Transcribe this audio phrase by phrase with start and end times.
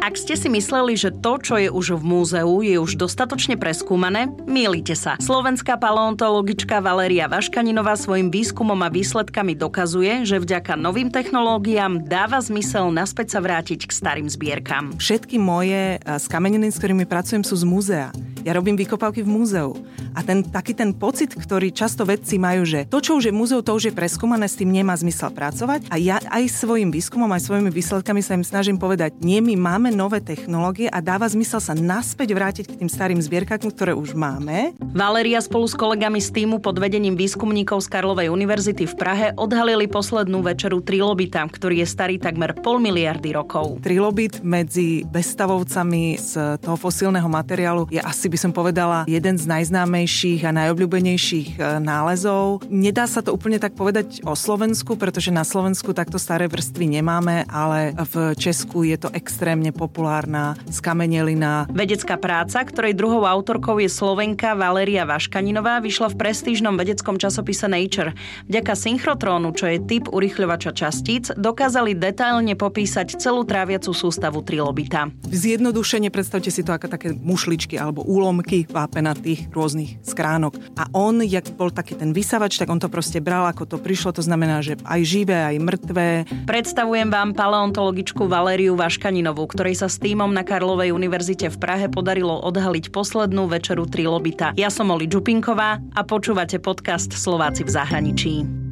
[0.00, 4.32] Ak ste si mysleli, že to, čo je už v múzeu, je už dostatočne preskúmané,
[4.48, 5.20] mýlite sa.
[5.20, 12.88] Slovenská paleontologička Valéria Vaškaninová svojim výskumom a výsledkami dokazuje, že vďaka novým technológiám dáva zmysel
[12.88, 14.96] naspäť sa vrátiť k starým zbierkam.
[14.96, 18.08] Všetky moje skameniny, s ktorými pracujem, sú z múzea.
[18.40, 19.70] Ja robím vykopávky v múzeu.
[20.16, 23.60] A ten, taký ten pocit, ktorý často vedci majú, že to, čo už je múzeu,
[23.60, 25.92] to už je preskúmané, s tým nemá zmysel pracovať.
[25.92, 29.92] A ja aj svojim výskumom, aj svojimi výsledkami sa im snažím povedať, nie, my máme
[29.92, 34.72] nové technológie a dáva zmysel sa naspäť vrátiť k tým starým zbierkam, ktoré už máme.
[34.96, 39.84] Valéria spolu s kolegami z týmu pod vedením výskumníkov z Karlovej univerzity v Prahe odhalili
[39.84, 43.84] poslednú večeru trilobita, ktorý je starý takmer pol miliardy rokov.
[43.84, 50.46] Trilobit medzi bestavovcami z toho fosílneho materiálu je asi by som povedala jeden z najznámejších
[50.46, 52.62] a najobľúbenejších e, nálezov.
[52.70, 57.42] Nedá sa to úplne tak povedať o Slovensku, pretože na Slovensku takto staré vrstvy nemáme,
[57.50, 61.66] ale v Česku je to extrémne populárna skamenelina.
[61.74, 68.14] Vedecká práca, ktorej druhou autorkou je Slovenka Valéria Vaškaninová, vyšla v prestížnom vedeckom časopise Nature.
[68.46, 75.10] Vďaka synchrotrónu, čo je typ urychľovača častíc, dokázali detailne popísať celú tráviacu sústavu trilobita.
[75.26, 80.60] Zjednodušene predstavte si to ako také mušličky alebo úlomky vápenatých rôznych skránok.
[80.76, 84.12] A on, jak bol taký ten vysavač, tak on to proste bral, ako to prišlo.
[84.12, 86.06] To znamená, že aj živé, aj mŕtve.
[86.44, 92.36] Predstavujem vám paleontologičku Valériu Vaškaninovú, ktorej sa s týmom na Karlovej univerzite v Prahe podarilo
[92.44, 94.52] odhaliť poslednú večeru Trilobita.
[94.60, 98.69] Ja som Oli Čupinková a počúvate podcast Slováci v zahraničí.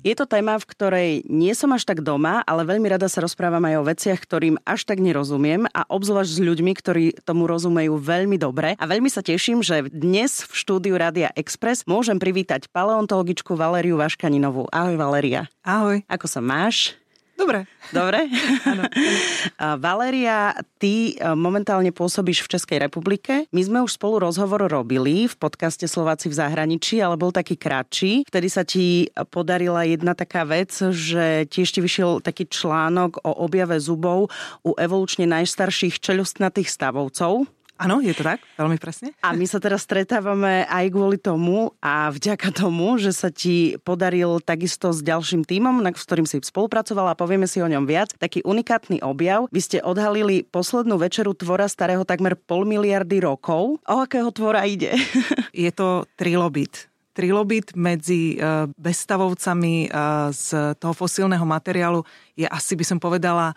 [0.00, 3.60] Je to téma, v ktorej nie som až tak doma, ale veľmi rada sa rozprávam
[3.68, 8.40] aj o veciach, ktorým až tak nerozumiem a obzvlášť s ľuďmi, ktorí tomu rozumejú veľmi
[8.40, 8.80] dobre.
[8.80, 14.72] A veľmi sa teším, že dnes v štúdiu Rádia Express môžem privítať paleontologičku Valériu Vaškaninovú.
[14.72, 15.52] Ahoj Valéria.
[15.68, 16.00] Ahoj.
[16.08, 16.99] Ako sa máš?
[17.40, 17.64] Dobre.
[17.88, 18.28] Dobre?
[18.68, 18.84] Áno.
[19.88, 23.48] Valéria, ty e, momentálne pôsobíš v Českej republike.
[23.48, 28.28] My sme už spolu rozhovor robili v podcaste Slováci v zahraničí, ale bol taký kratší.
[28.28, 33.80] Vtedy sa ti podarila jedna taká vec, že tiež ti vyšiel taký článok o objave
[33.80, 34.28] zubov
[34.60, 37.48] u evolučne najstarších čeľustnatých stavovcov.
[37.80, 39.16] Áno, je to tak, veľmi presne.
[39.24, 44.44] A my sa teraz stretávame aj kvôli tomu a vďaka tomu, že sa ti podaril
[44.44, 48.44] takisto s ďalším tímom, s ktorým si spolupracovala a povieme si o ňom viac, taký
[48.44, 49.48] unikátny objav.
[49.48, 53.80] Vy ste odhalili poslednú večeru tvora starého takmer pol miliardy rokov.
[53.88, 54.92] O akého tvora ide?
[55.56, 59.88] Je to trilobit trilobit medzi e, bestavovcami e,
[60.30, 62.06] z toho fosílneho materiálu
[62.38, 63.52] je asi by som povedala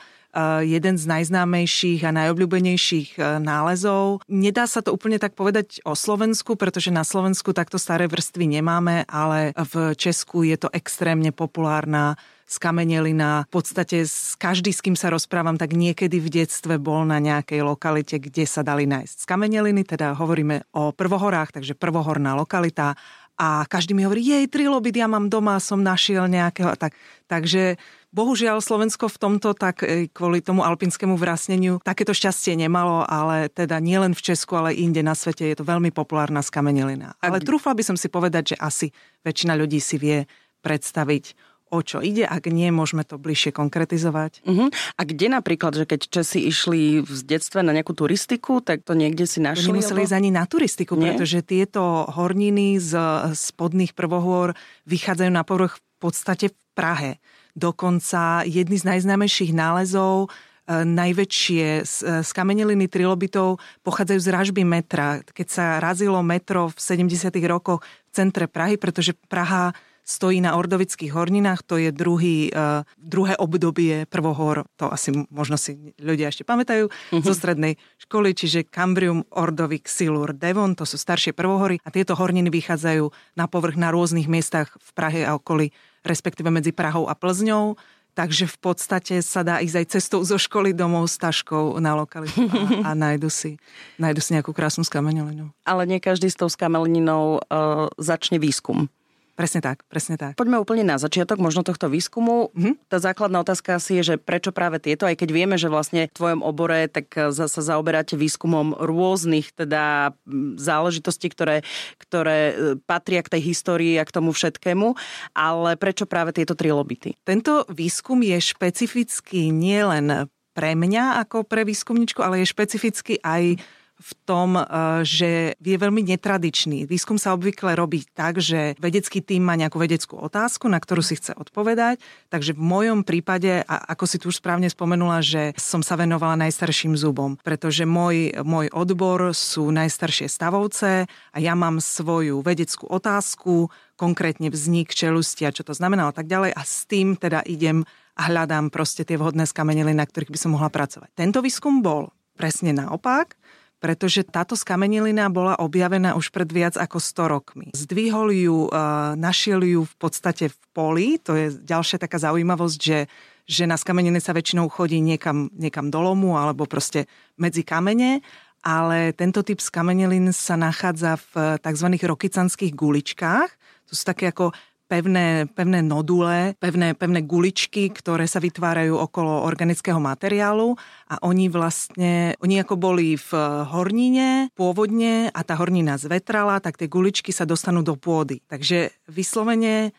[0.66, 4.26] jeden z najznámejších a najobľúbenejších eh, nálezov.
[4.26, 9.06] Nedá sa to úplne tak povedať o Slovensku, pretože na Slovensku takto staré vrstvy nemáme,
[9.06, 13.48] ale v Česku je to extrémne populárna skamenelina.
[13.50, 14.06] V podstate
[14.38, 18.62] každý, s kým sa rozprávam, tak niekedy v detstve bol na nejakej lokalite, kde sa
[18.62, 22.94] dali nájsť skameneliny, teda hovoríme o prvohorách, takže prvohorná lokalita
[23.34, 26.78] a každý mi hovorí, jej, trilobit ja mám doma, som našiel nejakého.
[26.78, 26.94] Tak,
[27.26, 27.82] takže
[28.14, 33.82] Bohužiaľ Slovensko v tomto tak e, kvôli tomu alpinskému vrasneniu takéto šťastie nemalo, ale teda
[33.82, 37.18] nielen v Česku, ale inde na svete je to veľmi populárna skamenelina.
[37.26, 38.88] Ale trúfla by som si povedať, že asi
[39.26, 40.30] väčšina ľudí si vie
[40.62, 41.34] predstaviť,
[41.74, 44.46] o čo ide, ak nie, môžeme to bližšie konkretizovať.
[44.46, 44.70] Uh-huh.
[44.70, 49.26] A kde napríklad, že keď Česi išli v detstve na nejakú turistiku, tak to niekde
[49.26, 49.74] si našli?
[49.74, 51.18] Nemuseli ísť ani na turistiku, nie?
[51.18, 52.94] pretože tieto horniny z
[53.34, 54.54] spodných prvohôr
[54.86, 57.12] vychádzajú na povrch v podstate v Prahe.
[57.54, 60.28] Dokonca jedny z najznámejších nálezov
[60.66, 61.86] e, najväčšie
[62.26, 65.22] skameneliny e, trilobitov pochádzajú z ražby metra.
[65.22, 67.30] Keď sa razilo metro v 70.
[67.46, 73.40] rokoch v centre Prahy, pretože Praha stojí na ordovických horninách, to je druhý, uh, druhé
[73.40, 77.24] obdobie prvohor, to asi možno si ľudia ešte pamätajú, uh-huh.
[77.24, 82.52] zo strednej školy, čiže Cambrium, Ordovik, Silur, Devon, to sú staršie prvohory a tieto horniny
[82.52, 83.10] vychádzajú
[83.40, 85.72] na povrch na rôznych miestach v Prahe a okolí
[86.04, 87.80] respektíve medzi Prahou a Plzňou.
[88.14, 92.46] Takže v podstate sa dá ísť aj cestou zo školy domov s taškou na lokalitu
[92.86, 93.58] a, a nájdu, si,
[93.98, 95.50] nájdu si nejakú krásnu skamenelinu.
[95.66, 98.86] Ale nie každý s tou skameninou uh, začne výskum.
[99.34, 100.38] Presne tak, presne tak.
[100.38, 102.54] Poďme úplne na začiatok možno tohto výskumu.
[102.54, 102.86] Mm-hmm.
[102.86, 106.14] Tá základná otázka asi je, že prečo práve tieto, aj keď vieme, že vlastne v
[106.14, 110.14] tvojom obore tak sa zaoberáte výskumom rôznych teda
[110.62, 111.66] záležitostí, ktoré,
[111.98, 112.54] ktoré e,
[112.86, 114.94] patria k tej histórii a k tomu všetkému,
[115.34, 117.18] ale prečo práve tieto tri lobity?
[117.26, 123.58] Tento výskum je špecifický nielen pre mňa ako pre výskumničku, ale je špecificky aj
[124.04, 124.64] v tom, e,
[125.08, 126.84] že je veľmi netradičný.
[126.84, 131.16] Výskum sa obvykle robí tak, že vedecký tým má nejakú vedeckú otázku, na ktorú si
[131.16, 132.04] chce odpovedať.
[132.28, 136.36] Takže v mojom prípade, a ako si tu už správne spomenula, že som sa venovala
[136.44, 143.72] najstarším zubom, pretože môj, môj odbor sú najstaršie stavovce a ja mám svoju vedeckú otázku,
[143.96, 147.88] konkrétne vznik čelusti a čo to znamená a tak ďalej a s tým teda idem
[148.14, 151.14] a hľadám proste tie vhodné skameniny, na ktorých by som mohla pracovať.
[151.18, 153.38] Tento výskum bol presne naopak,
[153.84, 157.68] pretože táto skamenilina bola objavená už pred viac ako 100 rokmi.
[157.76, 158.80] Zdvihol ju, e,
[159.20, 163.12] našiel ju v podstate v poli, to je ďalšia taká zaujímavosť, že,
[163.44, 168.24] že na skameniny sa väčšinou chodí niekam, niekam do lomu alebo proste medzi kamene,
[168.64, 171.88] ale tento typ skamenilín sa nachádza v tzv.
[172.08, 173.52] rokycanských guličkách.
[173.92, 174.56] To sú také ako
[174.88, 180.76] pevné, pevné nodule, pevné, pevné guličky, ktoré sa vytvárajú okolo organického materiálu
[181.10, 183.32] a oni vlastne, oni ako boli v
[183.70, 188.44] hornine pôvodne a tá hornina zvetrala, tak tie guličky sa dostanú do pôdy.
[188.46, 189.92] Takže vyslovene e,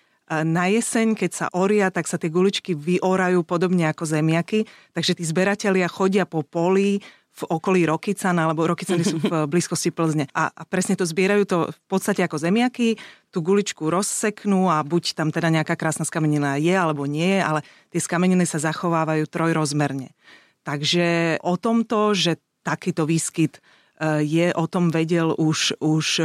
[0.44, 5.24] na jeseň, keď sa oria, tak sa tie guličky vyorajú podobne ako zemiaky, takže tí
[5.26, 7.02] zberatelia chodia po poli,
[7.34, 10.30] v okolí Rokycana, alebo Rokycany sú v blízkosti Plzne.
[10.30, 12.94] A, a presne to zbierajú to v podstate ako zemiaky,
[13.34, 17.98] tú guličku rozseknú a buď tam teda nejaká krásna skamenina je, alebo nie, ale tie
[17.98, 20.14] skameniny sa zachovávajú trojrozmerne.
[20.62, 23.60] Takže o tomto, že takýto výskyt e,
[24.22, 26.24] je, o tom vedel už, už e,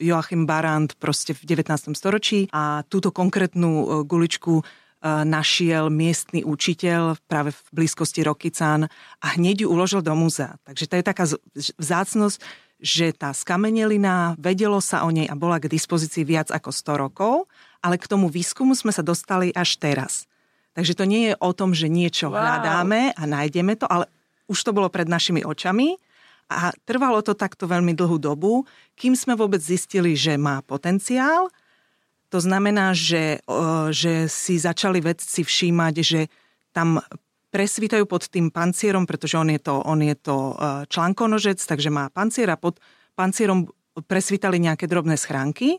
[0.00, 1.92] Joachim Barand proste v 19.
[1.98, 4.64] storočí a túto konkrétnu e, guličku
[5.04, 8.88] našiel miestny učiteľ práve v blízkosti Rokycán
[9.20, 10.56] a hneď ju uložil do múzea.
[10.64, 11.24] Takže to je taká
[11.76, 12.38] vzácnosť,
[12.80, 17.34] že tá skamenelina, vedelo sa o nej a bola k dispozícii viac ako 100 rokov,
[17.84, 20.24] ale k tomu výskumu sme sa dostali až teraz.
[20.72, 22.40] Takže to nie je o tom, že niečo wow.
[22.40, 24.08] hľadáme a nájdeme to, ale
[24.48, 26.00] už to bolo pred našimi očami
[26.48, 28.64] a trvalo to takto veľmi dlhú dobu,
[28.96, 31.52] kým sme vôbec zistili, že má potenciál–
[32.34, 33.38] to znamená, že,
[33.94, 36.26] že si začali vedci všímať, že
[36.74, 36.98] tam
[37.54, 40.54] presvítajú pod tým pancierom, pretože on je to, on je to e,
[40.90, 42.82] článkonožec, takže má pancier a pod
[43.14, 43.70] pancierom
[44.10, 45.78] presvítali nejaké drobné schránky.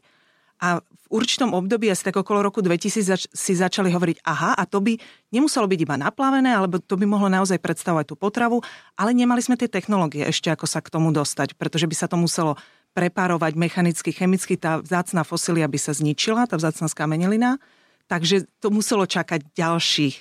[0.64, 4.64] A v určitom období, asi tak okolo roku 2000, zač- si začali hovoriť, aha, a
[4.64, 4.96] to by
[5.36, 8.64] nemuselo byť iba naplavené, alebo to by mohlo naozaj predstavovať tú potravu,
[8.96, 12.16] ale nemali sme tie technológie ešte, ako sa k tomu dostať, pretože by sa to
[12.16, 12.56] muselo
[12.96, 17.60] preparovať mechanicky, chemicky, tá vzácná fosilia by sa zničila, tá vzácná skamenelina.
[18.08, 20.16] Takže to muselo čakať ďalších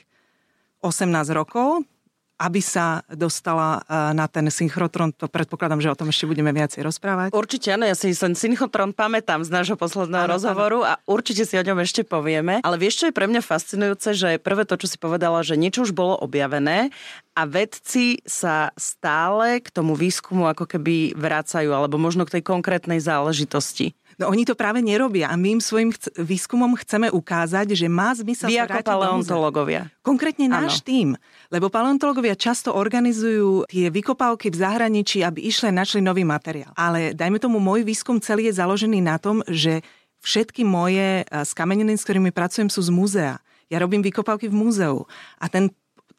[0.83, 1.87] 18 rokov,
[2.35, 6.83] aby sa dostala e, na ten synchrotron, to predpokladám, že o tom ešte budeme viacej
[6.83, 7.29] rozprávať.
[7.31, 10.91] Určite áno, ja si ten synchrotron pamätám z nášho posledného áno, rozhovoru áno.
[10.91, 12.59] a určite si o ňom ešte povieme.
[12.67, 15.87] Ale vieš, čo je pre mňa fascinujúce, že prvé to, čo si povedala, že niečo
[15.87, 16.91] už bolo objavené
[17.35, 23.03] a vedci sa stále k tomu výskumu ako keby vracajú, alebo možno k tej konkrétnej
[23.03, 23.95] záležitosti.
[24.21, 28.15] No oni to práve nerobia a my im svojim chc- výskumom chceme ukázať, že má
[28.15, 29.91] zmysel Vy ako paleontológovia.
[30.07, 30.87] Konkrétne náš ano.
[30.87, 31.09] tým.
[31.51, 36.73] Lebo paleontológovia často organizujú tie vykopávky v zahraničí, aby išli a našli nový materiál.
[36.79, 39.83] Ale dajme tomu, môj výskum celý je založený na tom, že
[40.25, 43.35] všetky moje skameniny, s ktorými pracujem, sú z múzea.
[43.69, 44.97] Ja robím vykopávky v múzeu.
[45.37, 45.69] A ten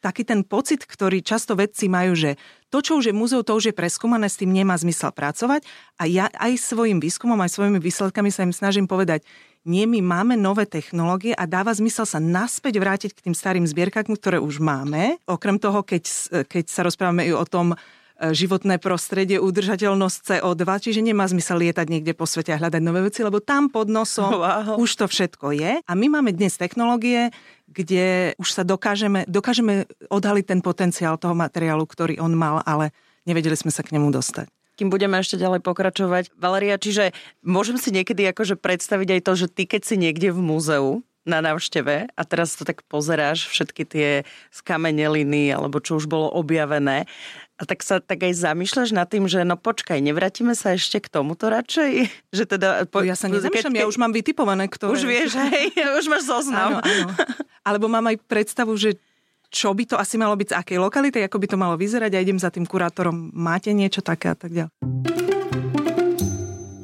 [0.06, 2.38] taký ten pocit, ktorý často vedci majú, že
[2.69, 5.66] to, čo už je múzeu, to už je preskúmané, s tým nemá zmysel pracovať.
[5.98, 9.25] A ja aj svojim výskumom, aj svojimi výsledkami sa im snažím povedať,
[9.66, 14.13] nie, my máme nové technológie a dáva zmysel sa naspäť vrátiť k tým starým zbierkam,
[14.13, 15.18] ktoré už máme.
[15.25, 16.06] Okrem toho, keď,
[16.46, 17.74] keď sa rozprávame i o tom,
[18.16, 23.04] E, životné prostredie, udržateľnosť CO2, čiže nemá zmysel lietať niekde po svete a hľadať nové
[23.12, 24.80] veci, lebo tam pod nosom wow.
[24.80, 25.71] už to všetko je.
[25.83, 27.35] A my máme dnes technológie,
[27.69, 32.94] kde už sa dokážeme, dokážeme odhaliť ten potenciál toho materiálu, ktorý on mal, ale
[33.26, 36.36] nevedeli sme sa k nemu dostať kým budeme ešte ďalej pokračovať.
[36.36, 40.40] Valeria, čiže môžem si niekedy akože predstaviť aj to, že ty keď si niekde v
[40.44, 44.10] múzeu, na návšteve a teraz to tak pozeráš, všetky tie
[44.54, 47.10] skameneliny alebo čo už bolo objavené
[47.56, 51.08] a tak sa tak aj zamýšľaš nad tým, že no počkaj, nevrátime sa ešte k
[51.08, 51.92] tomuto radšej?
[52.36, 54.92] Že teda, po, ja sa nezamýšľam, keď, ja už mám vytipované, ktoré...
[54.92, 56.80] Už vieš, hej, už máš zoznam.
[56.80, 57.08] Áno, áno.
[57.64, 59.00] Alebo mám aj predstavu, že
[59.48, 62.20] čo by to asi malo byť z akej lokality, ako by to malo vyzerať a
[62.20, 63.32] idem za tým kurátorom.
[63.32, 65.25] Máte niečo také a tak ďalej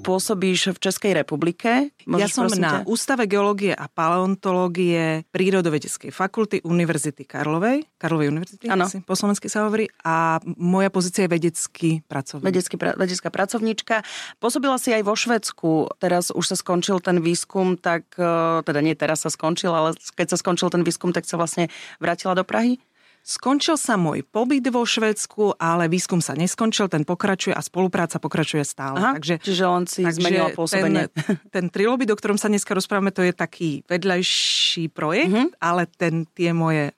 [0.01, 1.93] pôsobíš v Českej republike.
[2.09, 2.89] Môžeš, ja som na ťa?
[2.89, 7.85] Ústave geológie a paleontológie Prírodovedeckej fakulty Univerzity Karlovej.
[8.01, 8.89] Karlovej univerzity, ano.
[8.89, 9.87] asi po slovensky sa hovorí.
[10.01, 12.45] A moja pozícia je vedecký pracovník.
[12.49, 13.95] Vedecký, vedecká pracovníčka.
[14.41, 15.93] Pôsobila si aj vo Švedsku.
[16.01, 20.33] Teraz už sa skončil ten výskum, tak e, teda nie teraz sa skončil, ale keď
[20.33, 21.69] sa skončil ten výskum, tak sa vlastne
[22.01, 22.81] vrátila do Prahy?
[23.21, 28.65] Skončil sa môj pobyt vo Švedsku, ale výskum sa neskončil, ten pokračuje a spolupráca pokračuje
[28.65, 28.97] stále.
[28.97, 31.13] Aha, takže, čiže on si takže zmenil pôsobenie.
[31.13, 35.61] Ten, ten trilobit, o ktorom sa dneska rozprávame, to je taký vedľajší projekt, mm-hmm.
[35.61, 36.97] ale ten, tie moje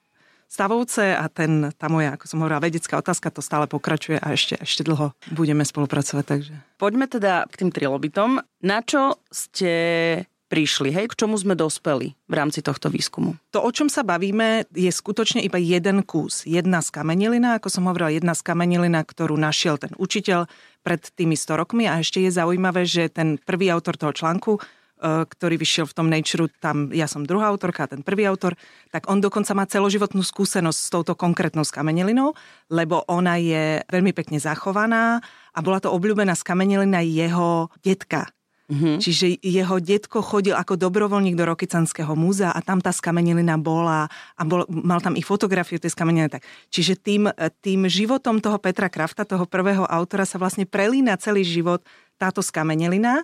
[0.54, 4.54] stavovce a ten, tá moja, ako som hovorila, vedecká otázka, to stále pokračuje a ešte,
[4.62, 6.24] ešte dlho budeme spolupracovať.
[6.24, 6.54] Takže.
[6.78, 8.38] Poďme teda k tým trilobitom.
[8.62, 9.74] Na čo ste
[10.54, 13.34] prišli, hej, k čomu sme dospeli v rámci tohto výskumu?
[13.58, 16.46] To, o čom sa bavíme, je skutočne iba jeden kus.
[16.46, 20.46] Jedna skamenelina, ako som hovorila, jedna skamenelina, ktorú našiel ten učiteľ
[20.86, 25.26] pred tými 100 rokmi a ešte je zaujímavé, že ten prvý autor toho článku, e,
[25.26, 28.54] ktorý vyšiel v tom Nature, tam ja som druhá autorka, ten prvý autor,
[28.94, 32.38] tak on dokonca má celoživotnú skúsenosť s touto konkrétnou skamenelinou,
[32.70, 35.18] lebo ona je veľmi pekne zachovaná
[35.50, 38.30] a bola to obľúbená skamenelina jeho detka,
[38.74, 38.96] Mm-hmm.
[38.98, 44.42] Čiže jeho detko chodil ako dobrovoľník do Rokycanského múzea a tam tá skamenilina bola a
[44.42, 46.42] bol, mal tam i fotografiu tej skameniliny.
[46.42, 46.44] Tak.
[46.74, 47.30] Čiže tým,
[47.62, 51.86] tým životom toho Petra Krafta, toho prvého autora, sa vlastne prelína celý život
[52.18, 53.22] táto skamenilina.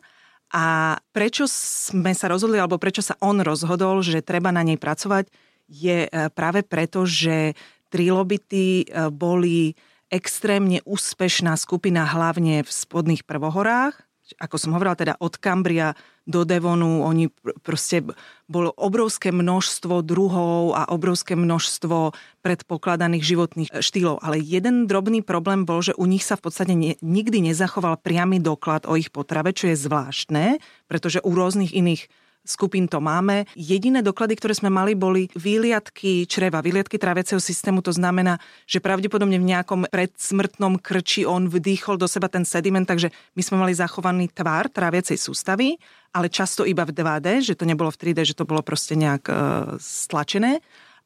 [0.49, 5.29] A prečo sme sa rozhodli, alebo prečo sa on rozhodol, že treba na nej pracovať,
[5.69, 7.53] je e, práve preto, že
[7.93, 9.77] trilobity e, boli
[10.09, 15.97] extrémne úspešná skupina hlavne v spodných prvohorách, ako som hovorila, teda od Kambria
[16.29, 17.33] do Devonu, oni
[17.65, 18.05] proste
[18.45, 22.13] bolo obrovské množstvo druhov a obrovské množstvo
[22.45, 24.21] predpokladaných životných štýlov.
[24.21, 28.37] Ale jeden drobný problém bol, že u nich sa v podstate ne, nikdy nezachoval priamy
[28.37, 32.11] doklad o ich potrave, čo je zvláštne, pretože u rôznych iných
[32.49, 33.45] skupín to máme.
[33.53, 37.85] Jediné doklady, ktoré sme mali, boli výliadky čreva, výliadky tráviaceho systému.
[37.85, 43.13] To znamená, že pravdepodobne v nejakom predsmrtnom krči on vdýchol do seba ten sediment, takže
[43.37, 45.77] my sme mali zachovaný tvar tráviacej sústavy,
[46.09, 49.29] ale často iba v 2D, že to nebolo v 3D, že to bolo proste nejak
[49.29, 49.33] e,
[49.77, 50.57] stlačené.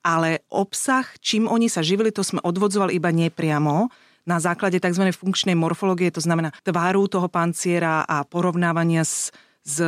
[0.03, 3.87] Ale obsah, čím oni sa živili, to sme odvodzovali iba nepriamo
[4.23, 5.11] na základe tzv.
[5.11, 9.31] funkčnej morfológie, to znamená tváru toho panciera a porovnávania s
[9.63, 9.79] s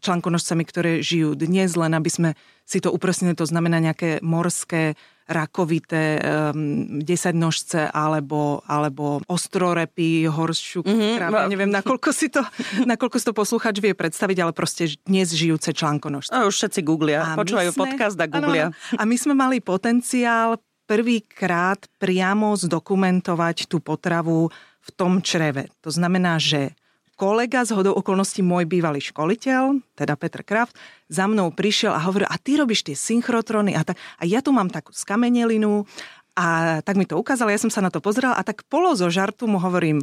[0.00, 2.30] článkonožcami, ktoré žijú dnes, len aby sme
[2.64, 4.96] si to upresnili, to znamená nejaké morské
[5.30, 11.14] rakovité um, desaťnožce alebo, alebo ostrorepy, horšiu mm-hmm.
[11.22, 12.42] kráv, ja neviem, nakoľko si, to,
[12.90, 16.34] nakoľko si to posluchač vie predstaviť, ale proste dnes žijúce článkonožce.
[16.34, 18.74] A už všetci googlia, a počúvajú sme, podcast a googlia.
[18.74, 20.58] Ano, a my sme mali potenciál
[20.90, 24.50] prvýkrát priamo zdokumentovať tú potravu
[24.82, 25.70] v tom čreve.
[25.86, 26.74] To znamená, že
[27.20, 30.72] kolega, z hodou okolností môj bývalý školiteľ, teda Petr Kraft,
[31.12, 34.00] za mnou prišiel a hovoril, a ty robíš tie synchrotrony a tak.
[34.16, 35.84] A ja tu mám takú skamenelinu
[36.32, 39.12] a tak mi to ukázal, ja som sa na to pozrela a tak polo zo
[39.12, 40.00] žartu mu hovorím,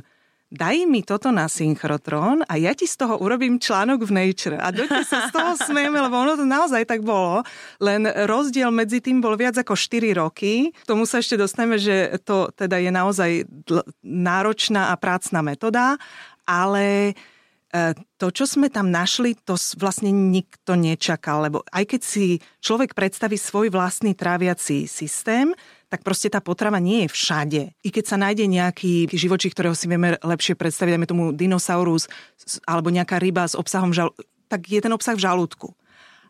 [0.54, 4.62] daj mi toto na synchrotron a ja ti z toho urobím článok v Nature.
[4.62, 7.44] A dojte sa z toho smejeme, lebo ono to naozaj tak bolo.
[7.84, 10.72] Len rozdiel medzi tým bol viac ako 4 roky.
[10.72, 13.32] K tomu sa ešte dostaneme, že to teda je naozaj
[14.06, 16.00] náročná a prácná metóda
[16.48, 22.40] ale e, to, čo sme tam našli, to vlastne nikto nečakal, lebo aj keď si
[22.64, 25.52] človek predstaví svoj vlastný tráviací systém,
[25.88, 27.62] tak proste tá potrava nie je všade.
[27.84, 32.12] I keď sa nájde nejaký živočí, ktorého si vieme lepšie predstaviť, dajme tomu dinosaurus
[32.68, 34.12] alebo nejaká ryba s obsahom žal...
[34.52, 35.72] tak je ten obsah v žalúdku.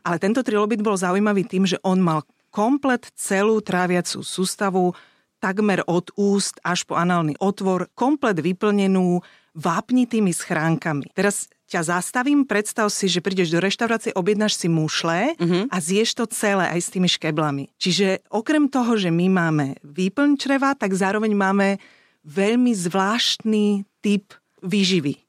[0.05, 2.21] Ale tento trilobit bol zaujímavý tým, že on mal
[2.53, 4.93] komplet celú tráviacú sústavu
[5.38, 9.21] takmer od úst až po análny otvor, komplet vyplnenú
[9.57, 11.09] vápnitými schránkami.
[11.17, 15.67] Teraz ťa zastavím, predstav si, že prídeš do reštaurácie, objednáš si mušle uh-huh.
[15.67, 17.73] a zješ to celé aj s tými škeblami.
[17.75, 21.81] Čiže okrem toho, že my máme výplň čreva, tak zároveň máme
[22.23, 24.31] veľmi zvláštny typ
[24.63, 25.19] výživy.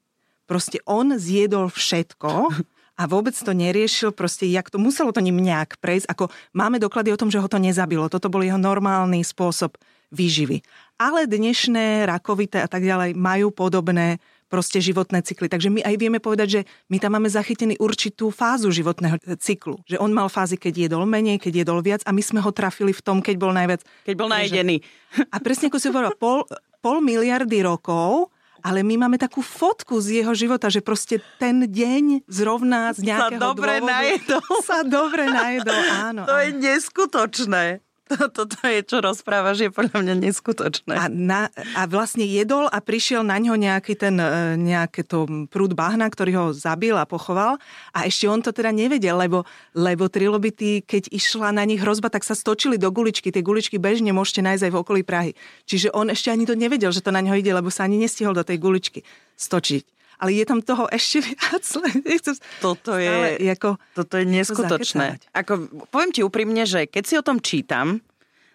[0.47, 2.29] Proste on zjedol všetko
[2.99, 7.11] a vôbec to neriešil, proste jak to, muselo to ním nejak prejsť, ako máme doklady
[7.11, 8.11] o tom, že ho to nezabilo.
[8.11, 9.75] Toto bol jeho normálny spôsob
[10.09, 10.65] výživy.
[10.99, 15.45] Ale dnešné rakovité a tak ďalej majú podobné proste životné cykly.
[15.45, 19.77] Takže my aj vieme povedať, že my tam máme zachytený určitú fázu životného cyklu.
[19.85, 22.89] Že on mal fázy, keď jedol menej, keď jedol viac a my sme ho trafili
[22.89, 23.85] v tom, keď bol najviac...
[24.09, 24.81] Keď bol najedený.
[25.29, 26.49] A presne ako si hovorila, pol,
[26.81, 32.27] pol miliardy rokov ale my máme takú fotku z jeho života, že proste ten deň
[32.27, 34.43] zrovna z nejakého sa dobre dôvodu najedol.
[34.67, 35.81] sa dobre najedol.
[36.11, 36.43] Áno, to áno.
[36.43, 37.65] je neskutočné.
[38.37, 40.93] Toto je, čo rozprávaš, je podľa mňa neskutočné.
[40.97, 45.77] A, na, a vlastne jedol a prišiel na ňo nejaký ten, e, nejaké to prúd
[45.77, 47.61] bahna, ktorý ho zabil a pochoval.
[47.93, 49.45] A ešte on to teda nevedel, lebo,
[49.77, 53.29] lebo trilobity, keď išla na nich hrozba, tak sa stočili do guličky.
[53.29, 55.31] Tie guličky bežne môžete nájsť aj v okolí Prahy.
[55.69, 58.33] Čiže on ešte ani to nevedel, že to na ňo ide, lebo sa ani nestihol
[58.33, 59.05] do tej guličky
[59.37, 61.63] stočiť ale je tam toho ešte viac.
[62.65, 65.17] toto je, ako, toto je neskutočné.
[65.31, 68.03] Ako, poviem ti úprimne, že keď si o tom čítam,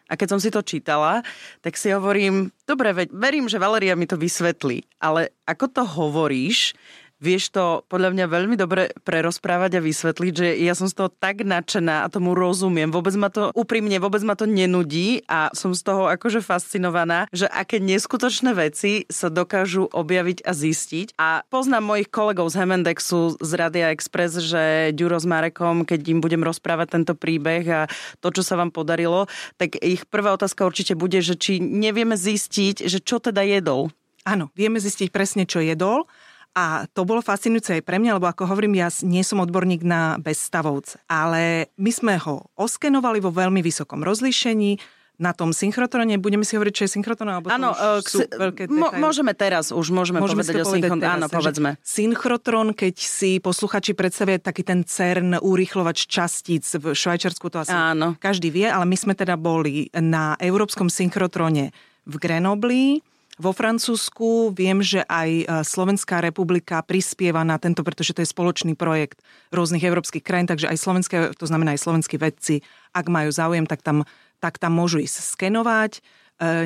[0.05, 1.25] A keď som si to čítala,
[1.65, 6.77] tak si hovorím, dobre, verím, že Valeria mi to vysvetlí, ale ako to hovoríš,
[7.25, 11.41] vieš to podľa mňa veľmi dobre prerozprávať a vysvetliť, že ja som z toho tak
[11.41, 12.93] nadšená a tomu rozumiem.
[12.93, 17.49] Vôbec ma to, úprimne, vôbec ma to nenudí a som z toho akože fascinovaná, že
[17.49, 21.17] aké neskutočné veci sa dokážu objaviť a zistiť.
[21.17, 26.21] A poznám mojich kolegov z Hemendexu, z Radia Express, že Ďuro s Marekom, keď im
[26.21, 27.81] budem rozprávať tento príbeh a
[28.21, 29.25] to, čo sa vám podarilo,
[29.57, 33.89] tak ich prvá otázka určite bude, že či nevieme zistiť, že čo teda jedol.
[34.25, 36.09] Áno, vieme zistiť presne, čo jedol
[36.55, 40.23] a to bolo fascinujúce aj pre mňa, lebo ako hovorím, ja nie som odborník na
[40.23, 41.03] bezstavovce.
[41.11, 44.79] Ale my sme ho oskenovali vo veľmi vysokom rozlíšení,
[45.15, 46.19] na tom synchrotrone.
[46.19, 49.95] Budeme si hovoriť, čo je synchrotron, alebo Áno, uh, sú veľké mo- môžeme teraz, už
[49.95, 51.07] môžeme, môžeme povedať o synchrotrone.
[51.07, 51.79] Áno, povedzme.
[51.87, 58.19] Synchrotron, keď si posluchači predstavia taký ten CERN urýchlovač častíc v Švajčiarsku, to asi Áno.
[58.19, 61.71] každý vie, ale my sme teda boli na Európskom synchrotrone
[62.05, 62.99] v Grenobli,
[63.35, 68.79] vo Francúzsku viem, že aj e, Slovenská republika prispieva na tento, pretože to je spoločný
[68.79, 72.63] projekt rôznych európskych krajín, takže aj slovenské, to znamená aj slovenskí vedci,
[72.95, 74.07] ak majú záujem, tak tam,
[74.39, 75.99] tak tam môžu ísť skenovať.
[75.99, 76.01] E,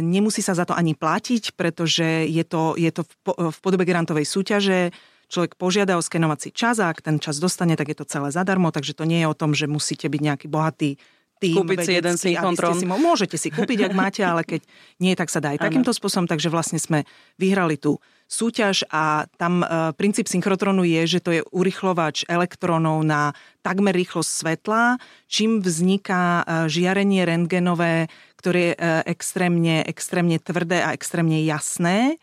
[0.05, 4.93] nemusí sa za to ani platiť, pretože je to, je to v podobe grantovej súťaže.
[5.29, 8.73] Človek požiada o skenovací čas a ak ten čas dostane, tak je to celé zadarmo,
[8.73, 11.01] takže to nie je o tom, že musíte byť nejaký bohatý
[11.39, 12.77] tým Kúpiť si jeden synchrotron.
[12.77, 14.67] Si, môžete si kúpiť, ak máte, ale keď
[14.99, 16.27] nie, tak sa dá aj takýmto spôsobom.
[16.27, 17.07] Takže vlastne sme
[17.39, 19.67] vyhrali tú súťaž a tam e,
[19.97, 23.33] princíp synchrotronu je, že to je urychlovač elektrónov na
[23.65, 28.79] takmer rýchlosť svetla, čím vzniká e, žiarenie rentgenové, ktoré je e,
[29.09, 32.21] extrémne, extrémne tvrdé a extrémne jasné.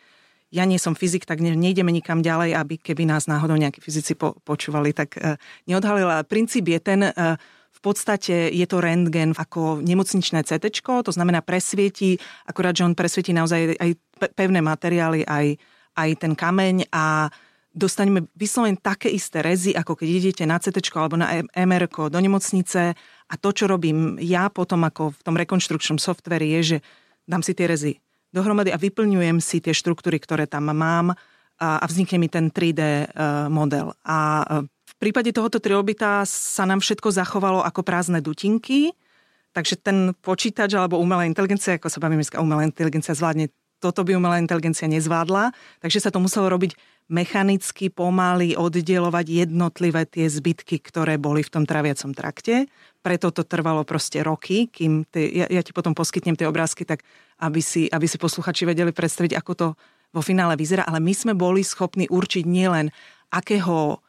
[0.54, 4.38] Ja nie som fyzik, tak nejdeme nikam ďalej, aby keby nás náhodou nejakí fyzici po,
[4.46, 6.24] počúvali, tak e, neodhalila.
[6.24, 7.12] Princíp je ten, e,
[7.86, 12.18] podstate je to rentgen ako nemocničné CT, to znamená presvieti,
[12.50, 13.89] akorát, že on presvieti naozaj aj
[14.34, 15.62] pevné materiály, aj,
[15.94, 17.30] aj ten kameň a
[17.75, 22.96] dostaneme vyslovene také isté rezy, ako keď idete na CT alebo na MR do nemocnice
[23.30, 26.77] a to, čo robím ja potom ako v tom rekonštrukčnom softveri je, že
[27.27, 28.00] dám si tie rezy
[28.32, 31.16] dohromady a vyplňujem si tie štruktúry, ktoré tam mám
[31.59, 33.05] a vznikne mi ten 3D e,
[33.48, 33.96] model.
[34.03, 38.91] A e, v prípade tohoto trilobita sa nám všetko zachovalo ako prázdne dutinky,
[39.55, 43.51] takže ten počítač alebo umelá inteligencia, ako sa bavíme umelá inteligencia zvládne
[43.83, 45.51] toto by umelá inteligencia nezvládla,
[45.83, 46.74] takže sa to muselo robiť
[47.05, 52.65] mechanicky, pomaly oddielovať jednotlivé tie zbytky, ktoré boli v tom traviacom trakte.
[53.05, 57.05] Preto to trvalo proste roky, kým tie, ja, ja ti potom poskytnem tie obrázky, tak
[57.37, 59.68] aby si, aby si posluchači vedeli predstaviť, ako to
[60.16, 60.88] vo finále vyzerá.
[60.88, 62.96] Ale my sme boli schopní určiť nielen,
[63.36, 64.00] akého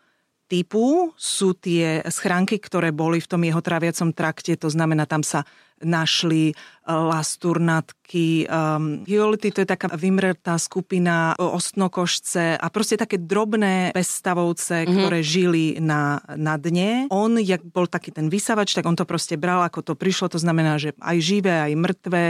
[0.47, 5.43] typu sú tie schránky, ktoré boli v tom jeho traviacom trakte, to znamená, tam sa
[5.77, 6.55] našli e,
[6.89, 14.97] lasturnatky, um, hyolity, to je taká vymretá skupina, ostnokošce a proste také drobné bezstavovce, mm-hmm.
[14.97, 17.13] ktoré žili na, na dne.
[17.13, 20.41] On, jak bol taký ten vysavač, tak on to proste bral, ako to prišlo, to
[20.41, 22.27] znamená, že aj živé, aj mŕtvé,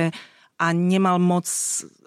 [0.56, 1.44] a nemal moc,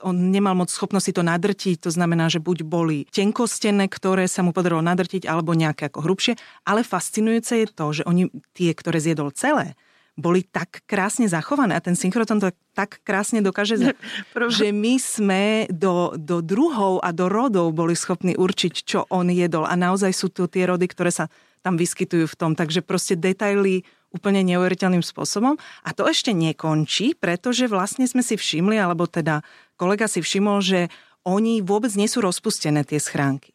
[0.01, 4.41] on nemal moc schopnosť si to nadrtiť, to znamená, že buď boli tenkostené, ktoré sa
[4.41, 6.33] mu podarilo nadrtiť, alebo nejaké ako hrubšie,
[6.65, 9.77] ale fascinujúce je to, že oni tie, ktoré zjedol celé,
[10.19, 11.79] boli tak krásne zachované.
[11.79, 13.79] A ten synchroton to tak krásne dokáže,
[14.59, 19.63] že my sme do, do druhov a do rodov boli schopní určiť, čo on jedol.
[19.63, 23.83] A naozaj sú tu tie rody, ktoré sa tam vyskytujú v tom, takže proste detaily
[24.09, 25.55] úplne neuveriteľným spôsobom.
[25.85, 29.45] A to ešte nekončí, pretože vlastne sme si všimli, alebo teda
[29.77, 30.89] kolega si všimol, že
[31.27, 33.53] oni vôbec nie sú rozpustené tie schránky.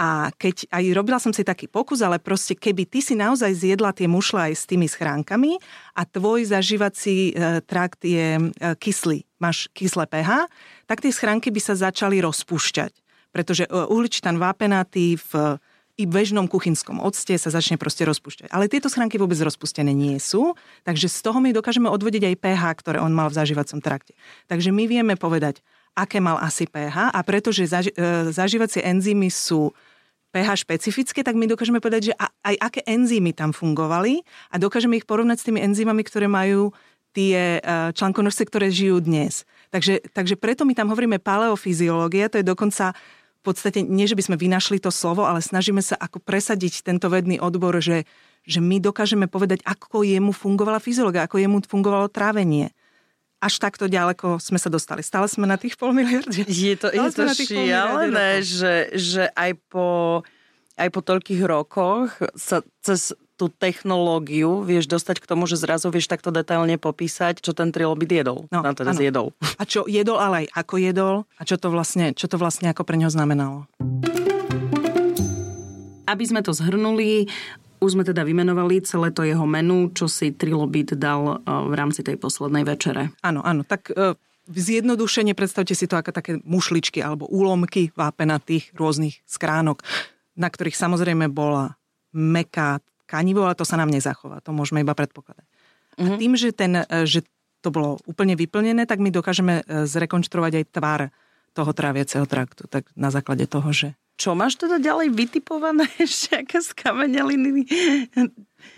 [0.00, 3.92] A keď aj robila som si taký pokus, ale proste keby ty si naozaj zjedla
[3.92, 5.60] tie mušle aj s tými schránkami
[5.92, 8.42] a tvoj zažívací e, trakt je e,
[8.80, 10.48] kyslý, máš kyslé pH,
[10.88, 12.92] tak tie schránky by sa začali rozpúšťať.
[13.36, 15.60] Pretože e, uhličitan vápenatý v
[16.02, 18.50] i bežnom kuchynskom octe sa začne proste rozpúšťať.
[18.50, 22.62] Ale tieto schránky vôbec rozpustené nie sú, takže z toho my dokážeme odvodiť aj pH,
[22.82, 24.18] ktoré on mal v zažívacom trakte.
[24.50, 25.62] Takže my vieme povedať,
[25.94, 29.70] aké mal asi pH a pretože zaži- e, zažívacie enzymy sú
[30.32, 35.06] pH špecifické, tak my dokážeme povedať, že aj aké enzymy tam fungovali a dokážeme ich
[35.06, 36.72] porovnať s tými enzymami, ktoré majú
[37.12, 39.44] tie e, článkonožce, ktoré žijú dnes.
[39.68, 42.96] Takže, takže preto my tam hovoríme paleofyziológia, to je dokonca
[43.42, 47.10] v podstate nie, že by sme vynašli to slovo, ale snažíme sa ako presadiť tento
[47.10, 48.06] vedný odbor, že,
[48.46, 52.70] že my dokážeme povedať, ako jemu fungovala fyziológia, ako jemu fungovalo trávenie.
[53.42, 55.02] Až takto ďaleko sme sa dostali.
[55.02, 56.46] Stále sme na tých pol miliarde.
[56.46, 60.22] Je to, je to šialené, že, že aj po,
[60.78, 63.10] aj po toľkých rokoch sa cez
[63.42, 68.14] tú technológiu vieš dostať k tomu, že zrazu vieš takto detailne popísať, čo ten trilobit
[68.14, 68.46] jedol.
[68.54, 69.34] No, no teda zjedol.
[69.58, 72.86] A čo jedol, ale aj ako jedol a čo to vlastne, čo to vlastne ako
[72.86, 73.66] pre neho znamenalo.
[76.06, 77.26] Aby sme to zhrnuli,
[77.82, 82.06] už sme teda vymenovali celé to jeho menu, čo si Trilobit dal e, v rámci
[82.06, 83.10] tej poslednej večere.
[83.26, 83.66] Áno, áno.
[83.66, 84.14] Tak e,
[84.46, 89.82] zjednodušene predstavte si to ako také mušličky alebo úlomky vápenatých rôznych skránok,
[90.38, 91.74] na ktorých samozrejme bola
[92.14, 92.78] meká
[93.12, 94.40] tkanivo, ale to sa nám nezachová.
[94.48, 95.44] To môžeme iba predpokladať.
[95.44, 96.00] Uh-huh.
[96.00, 96.18] A mhm.
[96.18, 97.20] tým, že, ten, e, že
[97.60, 101.00] to bolo úplne vyplnené, tak my dokážeme zrekonštruovať aj tvar
[101.52, 102.66] toho tráviaceho traktu.
[102.66, 107.66] Tak na základe toho, že čo máš teda ďalej vytipované ešte aké skameneliny?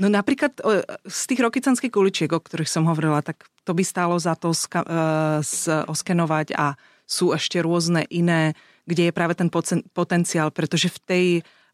[0.00, 0.56] No napríklad
[1.04, 4.86] z tých rokycanských kuličiek, o ktorých som hovorila, tak to by stálo za to ska-
[4.86, 5.40] uh,
[5.84, 8.56] oskenovať a sú ešte rôzne iné,
[8.88, 9.52] kde je práve ten
[9.92, 11.26] potenciál, pretože v tej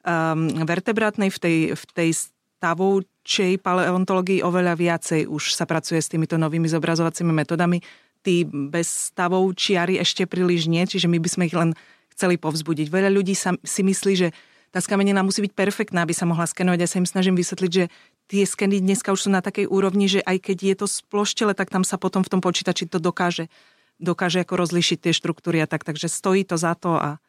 [0.03, 2.11] um, vertebrátnej, v tej, v tej
[2.61, 7.81] stavovčej paleontológii oveľa viacej už sa pracuje s týmito novými zobrazovacími metodami.
[8.21, 11.73] Tí bez stavovčiari ešte príliš nie, čiže my by sme ich len
[12.13, 12.93] chceli povzbudiť.
[12.93, 14.29] Veľa ľudí sa, si myslí, že
[14.77, 16.85] tá skamenina musí byť perfektná, aby sa mohla skenovať.
[16.85, 17.89] Ja sa im snažím vysvetliť, že
[18.29, 21.73] tie skeny dneska už sú na takej úrovni, že aj keď je to sploštele, tak
[21.73, 23.49] tam sa potom v tom počítači to dokáže,
[23.97, 25.89] dokáže ako rozlišiť tie štruktúry a tak.
[25.89, 27.25] Takže stojí to za to a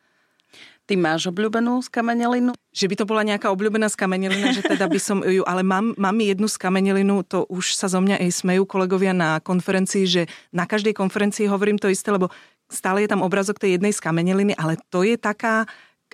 [0.91, 2.51] Ty máš obľúbenú skamenelinu?
[2.75, 6.19] Že by to bola nejaká obľúbená skamenelina, že teda by som ju, ale mám, mám
[6.19, 10.91] jednu skamenelinu, to už sa zo mňa aj smejú kolegovia na konferencii, že na každej
[10.91, 12.27] konferencii hovorím to isté, lebo
[12.67, 15.63] stále je tam obrazok tej jednej skameneliny, ale to je taká,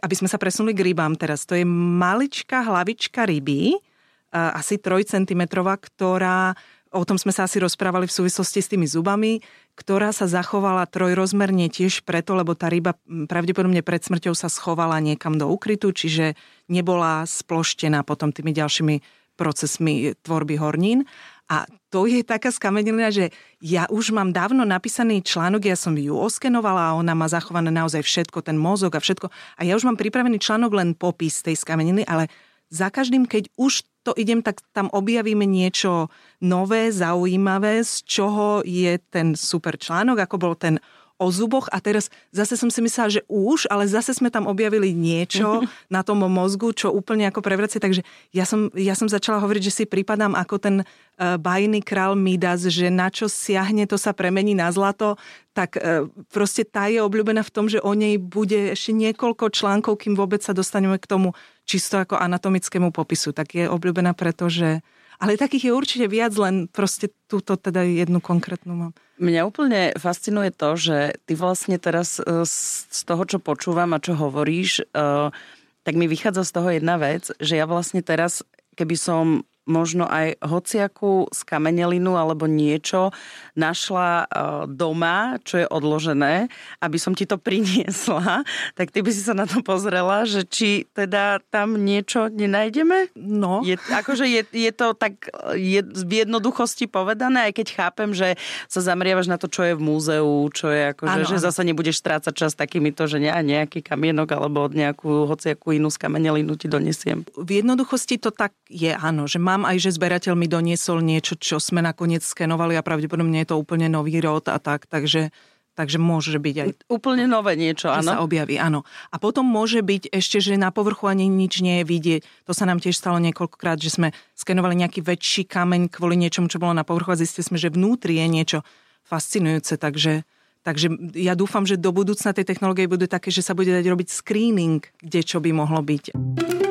[0.05, 1.65] aby sme sa presunuli k rybám teraz, to je
[1.97, 3.81] maličká hlavička ryby,
[4.29, 6.53] asi 3 cm, ktorá,
[6.93, 9.41] o tom sme sa asi rozprávali v súvislosti s tými zubami,
[9.77, 15.37] ktorá sa zachovala trojrozmerne tiež preto, lebo tá ryba pravdepodobne pred smrťou sa schovala niekam
[15.37, 16.33] do ukrytu, čiže
[16.65, 18.95] nebola sploštená potom tými ďalšími
[19.37, 21.05] procesmi tvorby hornín.
[21.47, 21.63] A
[21.93, 23.31] to je taká skamenelina, že
[23.63, 28.03] ja už mám dávno napísaný článok, ja som ju oskenovala a ona má zachované naozaj
[28.03, 29.31] všetko, ten mozog a všetko.
[29.55, 32.27] A ja už mám pripravený článok len popis tej skameniny, ale
[32.67, 36.07] za každým, keď už to idem, tak tam objavíme niečo
[36.39, 40.79] nové, zaujímavé, z čoho je ten super článok, ako bol ten
[41.17, 44.93] o zuboch a teraz zase som si myslela, že už, ale zase sme tam objavili
[44.93, 47.81] niečo na tom mozgu, čo úplne ako prevracie.
[47.81, 52.13] Takže ja som, ja som začala hovoriť, že si pripadám ako ten uh, bajný král
[52.13, 55.17] Midas, že na čo siahne, to sa premení na zlato,
[55.57, 59.97] tak uh, proste tá je obľúbená v tom, že o nej bude ešte niekoľko článkov,
[60.05, 61.33] kým vôbec sa dostaneme k tomu
[61.67, 63.33] čisto ako anatomickému popisu.
[63.33, 64.85] Tak je obľúbená preto, že
[65.17, 68.93] ale takých je určite viac, len proste túto teda jednu konkrétnu mám.
[69.17, 74.13] Mňa úplne fascinuje to, že ty vlastne teraz e, z toho, čo počúvam a čo
[74.13, 75.33] hovoríš, e,
[75.81, 78.45] tak mi vychádza z toho jedna vec, že ja vlastne teraz,
[78.77, 83.11] keby som možno aj hociakú skamenelinu alebo niečo
[83.53, 84.25] našla e,
[84.71, 86.47] doma, čo je odložené,
[86.81, 90.87] aby som ti to priniesla, tak ty by si sa na to pozrela, že či
[90.95, 93.13] teda tam niečo nenájdeme?
[93.19, 93.61] No.
[93.61, 98.39] Je, akože je, je to tak je v jednoduchosti povedané, aj keď chápem, že
[98.71, 101.45] sa zameriavaš na to, čo je v múzeu, čo je akože, ano, že ano.
[101.45, 106.69] zase nebudeš strácať čas takýmito, že ne, nejaký kamienok alebo nejakú hociakú inú skamenelinu ti
[106.69, 107.25] donesiem.
[107.33, 111.33] V jednoduchosti to tak je, áno, že mám mám aj, že zberateľ mi doniesol niečo,
[111.33, 115.33] čo sme nakoniec skenovali a pravdepodobne je to úplne nový rod a tak, takže
[115.77, 116.69] Takže môže byť aj...
[116.89, 118.01] Úplne nové niečo, áno.
[118.01, 118.81] sa objaví, áno.
[119.13, 122.21] A potom môže byť ešte, že na povrchu ani nič nie je vidieť.
[122.49, 126.57] To sa nám tiež stalo niekoľkokrát, že sme skenovali nejaký väčší kameň kvôli niečomu, čo
[126.57, 128.59] bolo na povrchu a zistili sme, že vnútri je niečo
[129.05, 129.77] fascinujúce.
[129.77, 130.25] Takže,
[130.65, 134.09] takže ja dúfam, že do budúcna tej technológie budú také, že sa bude dať robiť
[134.09, 136.66] screening, kde čo by mohlo byť.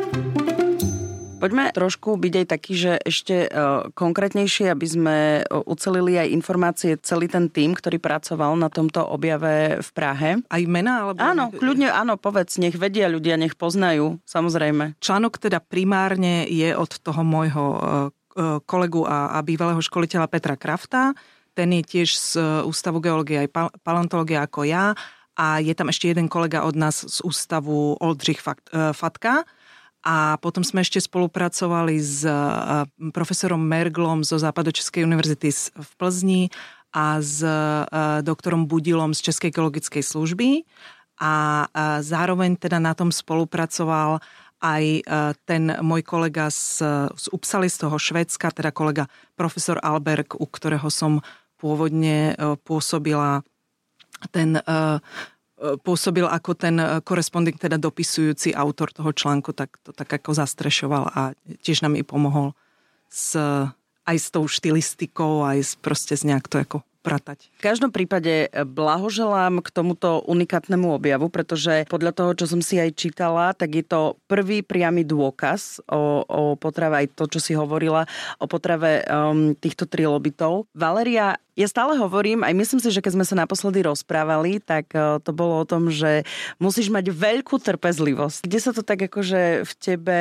[1.36, 3.48] Poďme trošku byť aj taký, že ešte e,
[3.92, 9.84] konkrétnejšie, aby sme e, ucelili aj informácie celý ten tým, ktorý pracoval na tomto objave
[9.84, 10.30] v Prahe.
[10.48, 11.04] Aj mená?
[11.04, 11.20] Alebo...
[11.20, 14.96] Áno, kľudne áno, povedz, nech vedia ľudia, nech poznajú, samozrejme.
[14.96, 17.80] Článok teda primárne je od toho môjho e,
[18.64, 21.12] kolegu a, a bývalého školiteľa Petra Krafta.
[21.52, 22.30] Ten je tiež z
[22.68, 24.92] Ústavu geológie aj paleontológie ako ja
[25.40, 28.44] a je tam ešte jeden kolega od nás z Ústavu Oldřich
[28.92, 29.48] Fatka
[30.06, 32.30] a potom sme ešte spolupracovali s e,
[33.10, 36.42] profesorom Merglom zo Západočeskej univerzity v Plzni
[36.94, 37.50] a s e,
[38.22, 40.62] doktorom Budilom z Českej geologickej služby.
[41.16, 41.64] A
[42.04, 44.20] zároveň teda na tom spolupracoval
[44.60, 44.84] aj
[45.48, 46.84] ten môj kolega z,
[47.16, 51.24] z Upsaly, z toho Švedska, teda kolega profesor Alberg, u ktorého som
[51.56, 52.36] pôvodne
[52.68, 53.40] pôsobila
[54.28, 54.60] ten
[55.56, 61.20] pôsobil ako ten korespondent, teda dopisujúci autor toho článku, tak to tak ako zastrešoval a
[61.64, 62.52] tiež nám i pomohol
[63.08, 63.32] s,
[64.04, 67.46] aj s tou štilistikou, aj s, proste s nejak to ako pratať.
[67.56, 72.98] V každom prípade blahoželám k tomuto unikátnemu objavu, pretože podľa toho, čo som si aj
[72.98, 78.10] čítala, tak je to prvý priamy dôkaz o, o potrave, aj to, čo si hovorila,
[78.42, 80.66] o potrave um, týchto trilobitov.
[80.74, 85.16] Valeria, ja stále hovorím, aj myslím si, že keď sme sa naposledy rozprávali, tak e,
[85.24, 86.28] to bolo o tom, že
[86.60, 88.44] musíš mať veľkú trpezlivosť.
[88.44, 90.18] Kde sa to tak akože v tebe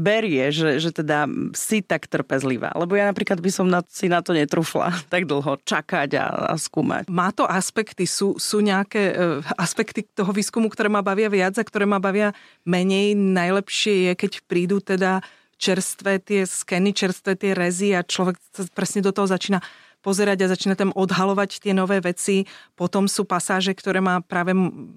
[0.00, 2.72] berie, že, že teda si tak trpezlivá?
[2.72, 6.54] Lebo ja napríklad by som na, si na to netrúfla tak dlho čakať a, a
[6.56, 7.12] skúmať.
[7.12, 11.68] Má to aspekty, sú, sú nejaké uh, aspekty toho výskumu, ktoré ma bavia viac a
[11.68, 12.32] ktoré ma bavia
[12.64, 13.12] menej.
[13.12, 15.20] Najlepšie je, keď prídu teda
[15.58, 19.60] čerstvé tie skeny, čerstvé tie rezy a človek sa presne do toho začína
[20.00, 22.46] pozerať a začína tam odhalovať tie nové veci.
[22.78, 24.54] Potom sú pasáže, ktoré ma práve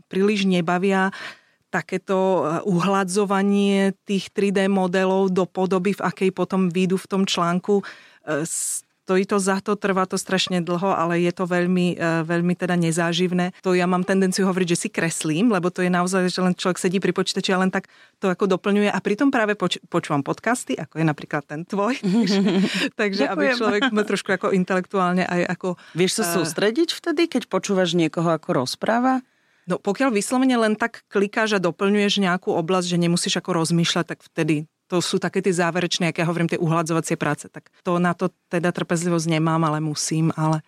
[0.08, 1.10] príliš nebavia
[1.72, 7.82] takéto eh, uhladzovanie tých 3D modelov do podoby, v akej potom výjdu v tom článku
[7.82, 8.44] eh,
[9.12, 12.80] stojí to za to, trvá to strašne dlho, ale je to veľmi, e, veľmi teda
[12.80, 13.52] nezáživné.
[13.60, 16.80] To ja mám tendenciu hovoriť, že si kreslím, lebo to je naozaj, že len človek
[16.80, 17.92] sedí pri počítači a len tak
[18.24, 22.00] to ako doplňuje a pritom práve poč- počúvam podcasty, ako je napríklad ten tvoj.
[23.04, 25.76] takže aby človek ma trošku ako intelektuálne aj ako...
[25.92, 29.20] Vieš sa uh, sústrediť vtedy, keď počúvaš niekoho ako rozpráva?
[29.68, 34.24] No pokiaľ vyslovene len tak klikáš a doplňuješ nejakú oblasť, že nemusíš ako rozmýšľať, tak
[34.24, 37.48] vtedy to sú také tie záverečné, aké ja hovorím, tie uhľadzovacie práce.
[37.48, 40.36] Tak to na to teda trpezlivosť nemám, ale musím.
[40.36, 40.60] Ale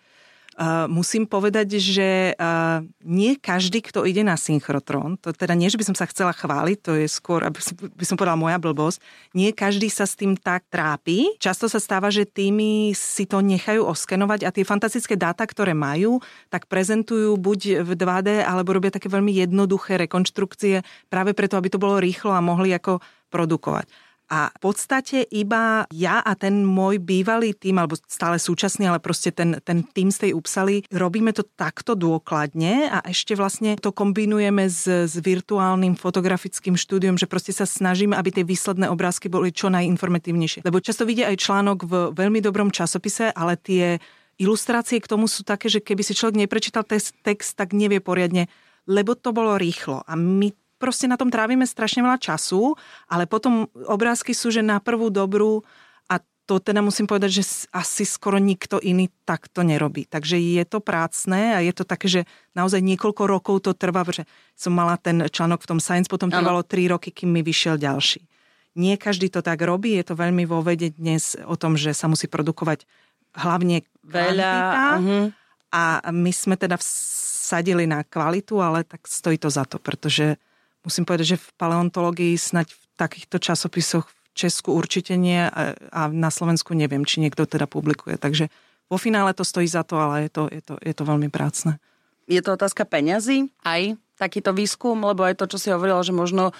[0.56, 5.76] uh, musím povedať, že uh, nie každý, kto ide na synchrotrón, to teda nie, že
[5.76, 8.96] by som sa chcela chváliť, to je skôr, aby som, by som povedala moja blbosť,
[9.36, 11.36] nie každý sa s tým tak trápi.
[11.36, 16.24] Často sa stáva, že tými si to nechajú oskenovať a tie fantastické dáta, ktoré majú,
[16.48, 20.80] tak prezentujú buď v 2D, alebo robia také veľmi jednoduché rekonštrukcie
[21.12, 24.03] práve preto, aby to bolo rýchlo a mohli ako produkovať.
[24.32, 29.28] A v podstate iba ja a ten môj bývalý tým, alebo stále súčasný, ale proste
[29.28, 34.64] ten, ten tým z tej Upsaly, robíme to takto dôkladne a ešte vlastne to kombinujeme
[34.64, 39.68] s, s virtuálnym fotografickým štúdiom, že proste sa snažíme, aby tie výsledné obrázky boli čo
[39.68, 40.64] najinformatívnejšie.
[40.64, 44.00] Lebo často vidia aj článok v veľmi dobrom časopise, ale tie
[44.40, 48.50] ilustrácie k tomu sú také, že keby si človek neprečítal text, text tak nevie poriadne,
[48.88, 50.02] lebo to bolo rýchlo.
[50.04, 50.50] A my
[50.84, 52.76] proste na tom trávime strašne veľa času,
[53.08, 55.64] ale potom obrázky sú, že na prvú dobrú
[56.12, 60.04] a to teda musím povedať, že asi skoro nikto iný takto nerobí.
[60.04, 62.20] Takže je to prácne a je to také, že
[62.52, 66.60] naozaj niekoľko rokov to trvá, že som mala ten článok v tom Science, potom trvalo
[66.60, 66.68] ano.
[66.68, 68.28] 3 roky, kým mi vyšiel ďalší.
[68.76, 72.12] Nie každý to tak robí, je to veľmi vo vede dnes o tom, že sa
[72.12, 72.84] musí produkovať
[73.32, 74.54] hlavne veľa
[75.00, 75.24] uh-huh.
[75.72, 80.38] a my sme teda vsadili na kvalitu, ale tak stojí to za to, pretože
[80.84, 86.30] musím povedať, že v paleontológii snať v takýchto časopisoch v Česku určite nie a na
[86.30, 88.20] Slovensku neviem, či niekto teda publikuje.
[88.20, 88.52] Takže
[88.86, 91.80] vo finále to stojí za to, ale je to, je to, je to veľmi prácne.
[92.28, 96.54] Je to otázka peňazí aj takýto výskum, lebo aj to, čo si hovorila, že možno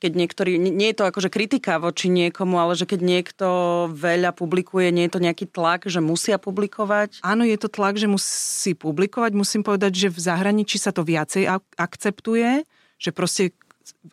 [0.00, 3.48] keď niektorý, nie je to akože kritika voči niekomu, ale že keď niekto
[3.92, 7.20] veľa publikuje, nie je to nejaký tlak, že musia publikovať?
[7.20, 9.36] Áno, je to tlak, že musí publikovať.
[9.36, 12.64] Musím povedať, že v zahraničí sa to viacej akceptuje,
[12.96, 13.52] že proste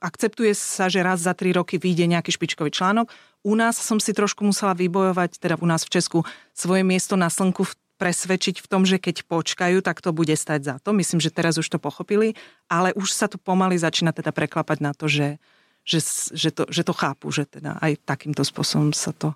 [0.02, 3.10] akceptuje sa, že raz za tri roky vyjde nejaký špičkový článok.
[3.46, 6.20] U nás som si trošku musela vybojovať, teda u nás v Česku,
[6.52, 7.64] svoje miesto na slnku
[7.98, 10.94] presvedčiť v tom, že keď počkajú, tak to bude stať za to.
[10.94, 12.38] Myslím, že teraz už to pochopili,
[12.70, 15.42] ale už sa to pomaly začína teda preklapať na to, že,
[15.82, 16.00] že,
[16.32, 19.34] že, to, že to chápu, že teda aj takýmto spôsobom sa to,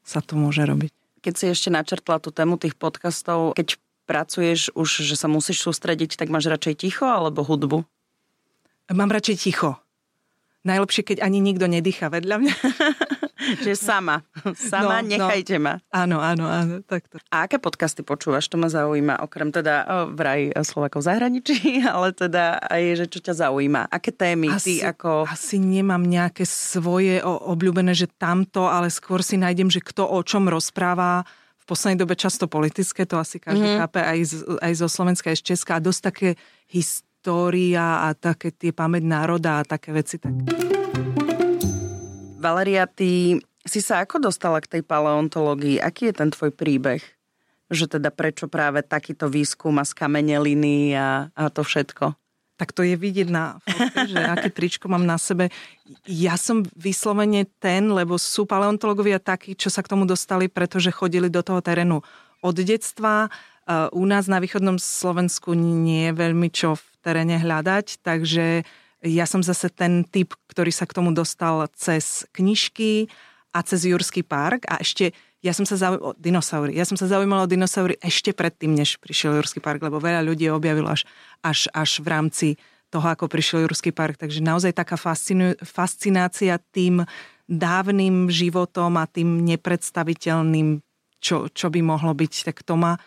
[0.00, 0.90] sa to môže robiť.
[1.20, 3.76] Keď si ešte načrtla tú tému tých podcastov, keď
[4.08, 7.84] pracuješ už, že sa musíš sústrediť, tak máš radšej ticho alebo hudbu?
[8.88, 9.76] Mám radšej ticho.
[10.64, 12.54] Najlepšie, keď ani nikto nedýcha vedľa mňa.
[13.62, 14.26] Čiže sama.
[14.58, 15.10] Sama, no, no.
[15.14, 15.64] nechajte no.
[15.64, 15.74] ma.
[15.94, 16.74] Áno, áno, áno.
[16.84, 17.22] Takto.
[17.30, 18.50] A aké podcasty počúvaš?
[18.52, 19.22] To ma zaujíma.
[19.22, 21.56] Okrem teda vraj Slovakov v zahraničí,
[21.94, 23.88] ale teda aj, že čo ťa zaujíma.
[23.88, 25.24] Aké témy asi, ty ako...
[25.30, 30.50] Asi nemám nejaké svoje obľúbené, že tamto, ale skôr si nájdem, že kto o čom
[30.50, 31.22] rozpráva
[31.56, 33.80] v poslednej dobe často politické, to asi každý mm-hmm.
[33.84, 35.78] chápe aj, z, aj zo Slovenska, aj z Česka.
[35.78, 36.28] A dosť také
[36.66, 40.16] his, história a také tie pamäť národa a také veci.
[40.16, 40.32] Tak.
[42.40, 43.36] Valeria, ty
[43.68, 45.76] si sa ako dostala k tej paleontológii?
[45.76, 47.04] Aký je ten tvoj príbeh?
[47.68, 52.16] Že teda prečo práve takýto výskum a skameneliny a, a to všetko?
[52.58, 55.46] tak to je vidieť na fotke, že aké tričko mám na sebe.
[56.10, 61.30] Ja som vyslovene ten, lebo sú paleontológovia takí, čo sa k tomu dostali, pretože chodili
[61.30, 62.02] do toho terénu
[62.42, 63.30] od detstva.
[63.94, 68.68] U nás na východnom Slovensku nie je veľmi čo v teréne hľadať, takže
[69.00, 73.08] ja som zase ten typ, ktorý sa k tomu dostal cez knižky
[73.56, 76.74] a cez Jurský park a ešte ja som sa zaujímala o dinosaury.
[76.74, 80.50] Ja som sa zaujímala o dinosaury ešte predtým, než prišiel Jurský park, lebo veľa ľudí
[80.50, 81.06] objavilo až,
[81.46, 82.48] až, až v rámci
[82.90, 84.18] toho, ako prišiel Jurský park.
[84.18, 87.06] Takže naozaj taká fascinu, fascinácia tým
[87.46, 90.82] dávnym životom a tým nepredstaviteľným,
[91.22, 92.50] čo, čo by mohlo byť.
[92.50, 92.98] Tak to ma,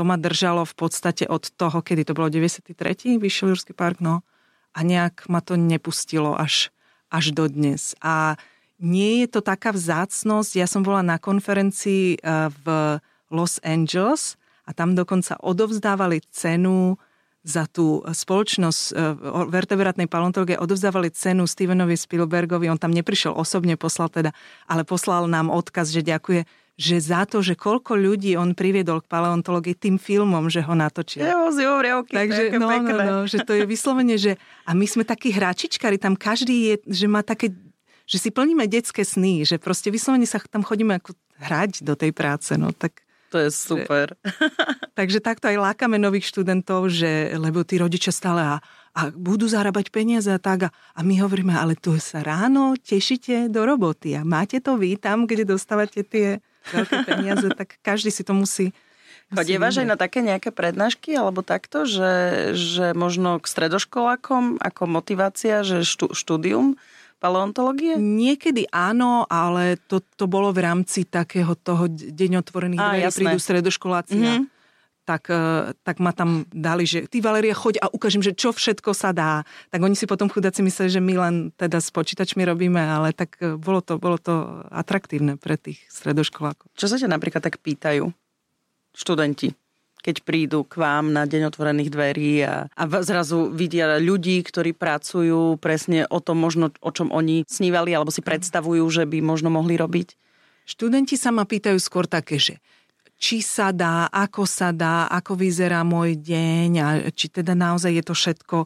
[0.00, 3.20] to ma držalo v podstate od toho, kedy to bolo 93.
[3.20, 4.24] vyšiel Jurský park, no.
[4.72, 6.72] A nejak ma to nepustilo až,
[7.12, 7.92] až do dnes.
[8.00, 8.40] A
[8.80, 10.56] nie je to taká vzácnosť.
[10.56, 12.96] Ja som bola na konferencii eh, v
[13.28, 16.96] Los Angeles a tam dokonca odovzdávali cenu
[17.44, 18.96] za tú spoločnosť eh,
[19.52, 24.32] vertebrátnej paleontológie odovzdávali cenu Stevenovi Spielbergovi, on tam neprišiel osobne, poslal teda,
[24.64, 26.48] ale poslal nám odkaz, že ďakuje,
[26.80, 31.28] že za to, že koľko ľudí on priviedol k paleontológii tým filmom, že ho natočil.
[31.28, 31.52] Jo,
[32.08, 36.16] Takže no, no, no, že to je vyslovene, že a my sme takí hráčičkári, tam
[36.16, 37.52] každý je, že má také
[38.10, 41.14] že si plníme detské sny, že proste vyslovene sa tam chodíme ako
[41.46, 43.06] hrať do tej práce, no tak...
[43.30, 44.18] To je super.
[44.98, 48.58] takže takto aj lákame nových študentov, že, lebo tí rodičia stále a,
[48.90, 50.66] a budú zarábať peniaze a tak.
[50.66, 54.98] A, a my hovoríme, ale tu sa ráno tešíte do roboty a máte to vy
[54.98, 58.76] tam, kde dostávate tie veľké peniaze, tak každý si to musí
[59.30, 65.62] Chodievaš aj na také nejaké prednášky alebo takto, že, že možno k stredoškolákom ako motivácia,
[65.62, 66.74] že štú, štúdium
[67.22, 67.94] paleontológie?
[67.94, 74.18] Niekedy áno, ale to, to bolo v rámci takého toho deň otvorených dverí, prídu stredoškoláci
[74.18, 74.59] mm-hmm.
[75.10, 78.94] Tak, e, tak ma tam dali, že ty Valeria, choď a ukážem, že čo všetko
[78.94, 79.42] sa dá.
[79.74, 83.34] Tak oni si potom chudáci mysleli, že my len teda s počítačmi robíme, ale tak
[83.42, 86.70] e, bolo to, bolo to atraktívne pre tých stredoškolákov.
[86.78, 88.06] Čo sa ťa napríklad tak pýtajú
[88.94, 89.50] študenti?
[90.00, 95.60] keď prídu k vám na deň otvorených dverí a, a zrazu vidia ľudí, ktorí pracujú
[95.60, 99.76] presne o tom možno, o čom oni snívali alebo si predstavujú, že by možno mohli
[99.76, 100.16] robiť?
[100.64, 102.64] Študenti sa ma pýtajú skôr také, že
[103.20, 108.04] či sa dá, ako sa dá, ako vyzerá môj deň a či teda naozaj je
[108.08, 108.56] to všetko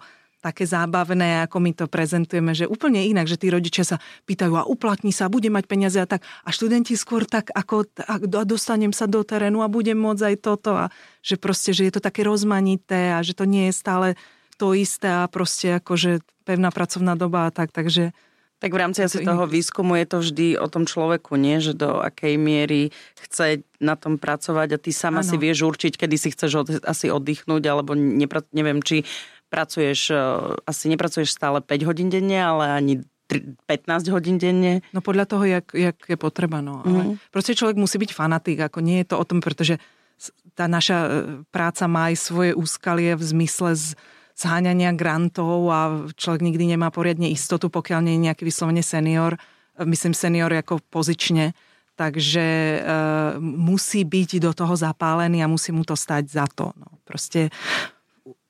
[0.44, 3.96] také zábavné, ako my to prezentujeme, že úplne inak, že tí rodičia sa
[4.28, 6.20] pýtajú a uplatní sa, bude mať peniaze a tak.
[6.44, 10.76] A študenti skôr tak, ako a dostanem sa do terénu a budem môcť aj toto.
[10.76, 10.92] A
[11.24, 14.08] že proste, že je to také rozmanité a že to nie je stále
[14.60, 17.72] to isté a proste akože pevná pracovná doba a tak.
[17.72, 18.12] Takže
[18.64, 21.60] tak v rámci asi toho výskumu je to vždy o tom človeku, nie?
[21.60, 25.28] Že do akej miery chce na tom pracovať a ty sama ano.
[25.28, 29.04] si vieš určiť, kedy si chceš od, asi oddychnúť, alebo nepra, neviem, či
[29.52, 30.16] pracuješ, e,
[30.64, 32.94] asi nepracuješ stále 5 hodín denne, ale ani
[33.68, 34.80] 15 hodín denne?
[34.96, 36.64] No podľa toho, jak, jak je potreba.
[36.64, 36.80] No.
[36.88, 37.28] Ale mm.
[37.28, 38.64] proste človek musí byť fanatik.
[38.64, 39.76] Ako nie je to o tom, pretože
[40.56, 41.08] tá naša e,
[41.52, 43.84] práca má aj svoje úskalie v zmysle z,
[44.34, 49.38] zháňania grantov a človek nikdy nemá poriadne istotu, pokiaľ nie je nejaký vyslovene senior.
[49.78, 51.54] Myslím senior ako pozične.
[51.94, 52.78] Takže e,
[53.40, 56.74] musí byť do toho zapálený a musí mu to stať za to.
[56.74, 56.98] No.
[57.06, 57.54] Proste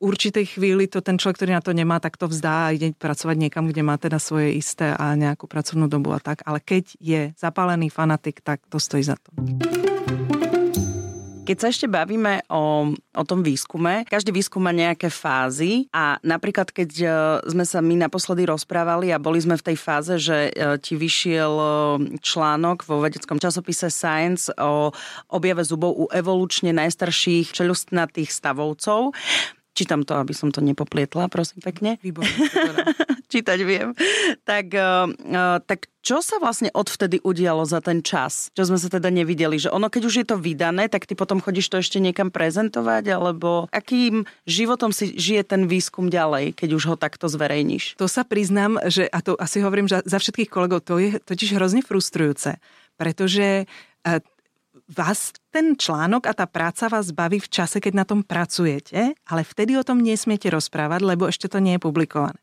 [0.01, 3.37] určitej chvíli to ten človek, ktorý na to nemá, tak to vzdá a ide pracovať
[3.37, 6.40] niekam, kde má teda svoje isté a nejakú pracovnú dobu a tak.
[6.49, 9.29] Ale keď je zapálený fanatik, tak to stojí za to.
[11.44, 16.72] Keď sa ešte bavíme o, o tom výskume, každý výskum má nejaké fázy a napríklad
[16.72, 17.09] keď e,
[17.52, 21.52] sme sa my naposledy rozprávali a boli sme v tej fáze, že e, ti vyšiel
[21.52, 21.66] e,
[22.24, 24.88] článok vo vedeckom časopise Science o
[25.37, 29.12] objave zubov u evolučne najstarších čelustnatých stavovcov,
[29.74, 31.98] Čítam to, aby som to nepoplietla, prosím pekne.
[31.98, 32.30] Výborné.
[33.34, 33.90] Čítať viem.
[34.46, 38.54] Tak, uh, tak čo sa vlastne odvtedy udialo za ten čas?
[38.54, 39.58] Čo sme sa teda nevideli?
[39.58, 43.10] Že ono, keď už je to vydané, tak ty potom chodíš to ešte niekam prezentovať?
[43.10, 47.98] Alebo akým životom si žije ten výskum ďalej, keď už ho takto zverejníš?
[47.98, 51.58] To sa priznám, že, a to asi hovorím za, za všetkých kolegov, to je totiž
[51.58, 52.62] hrozne frustrujúce.
[52.94, 53.66] Pretože
[54.88, 59.42] vás ten článok a tá práca vás baví v čase, keď na tom pracujete, ale
[59.42, 62.37] vtedy o tom nesmiete rozprávať, lebo ešte to nie je publikované.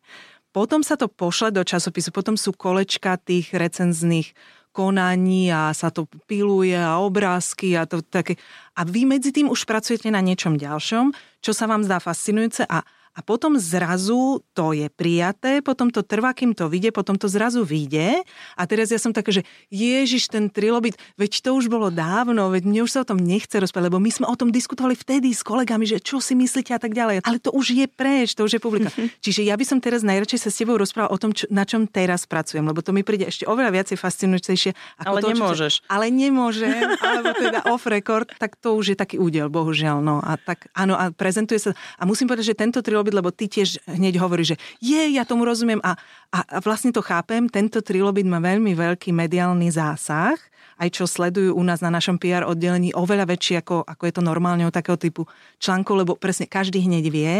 [0.51, 4.35] Potom sa to pošle do časopisu, potom sú kolečka tých recenzných
[4.71, 8.39] konaní a sa to piluje a obrázky a to také.
[8.75, 11.11] A vy medzi tým už pracujete na niečom ďalšom,
[11.43, 16.31] čo sa vám zdá fascinujúce a a potom zrazu to je prijaté, potom to trvá,
[16.31, 18.23] kým to vyjde, potom to zrazu vyjde
[18.55, 22.63] a teraz ja som taká, že Ježiš, ten trilobit, veď to už bolo dávno, veď
[22.67, 25.43] mne už sa o tom nechce rozprávať, lebo my sme o tom diskutovali vtedy s
[25.43, 28.59] kolegami, že čo si myslíte a tak ďalej, ale to už je preč, to už
[28.59, 28.87] je publika.
[29.25, 31.89] Čiže ja by som teraz najradšej sa s tebou rozprával o tom, čo, na čom
[31.89, 34.71] teraz pracujem, lebo to mi príde ešte oveľa viacej fascinujúcejšie.
[35.03, 35.73] Ako ale to, nemôžeš.
[35.81, 39.99] Čo, ale nemôžem, alebo teda off record, tak to už je taký údel, bohužiaľ.
[39.99, 41.73] No a tak áno, a prezentuje sa.
[41.97, 45.25] A musím povedať, že tento trilobit robiť, lebo ty tiež hneď hovoríš, že je, ja
[45.25, 45.97] tomu rozumiem a,
[46.29, 50.37] a, a vlastne to chápem, tento trilobit má veľmi veľký mediálny zásah
[50.81, 54.25] aj čo sledujú u nás na našom PR oddelení, oveľa väčší, ako, ako je to
[54.25, 55.29] normálne o takého typu
[55.61, 57.35] článku, lebo presne každý hneď vie,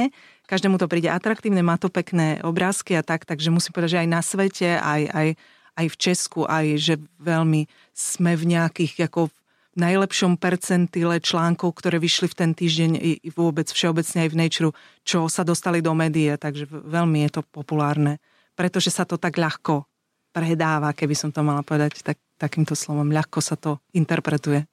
[0.46, 4.10] každému to príde atraktívne, má to pekné obrázky a tak, takže musím povedať, že aj
[4.14, 5.28] na svete, aj, aj,
[5.74, 7.66] aj v Česku, aj že veľmi
[7.98, 9.34] sme v nejakých ako
[9.76, 14.70] najlepšom percentile článkov, ktoré vyšli v ten týždeň i vôbec všeobecne aj v Nature,
[15.08, 18.20] čo sa dostali do médií, takže veľmi je to populárne,
[18.56, 19.88] pretože sa to tak ľahko
[20.32, 23.12] predáva, keby som to mala povedať tak, takýmto slovom.
[23.12, 24.64] Ľahko sa to interpretuje.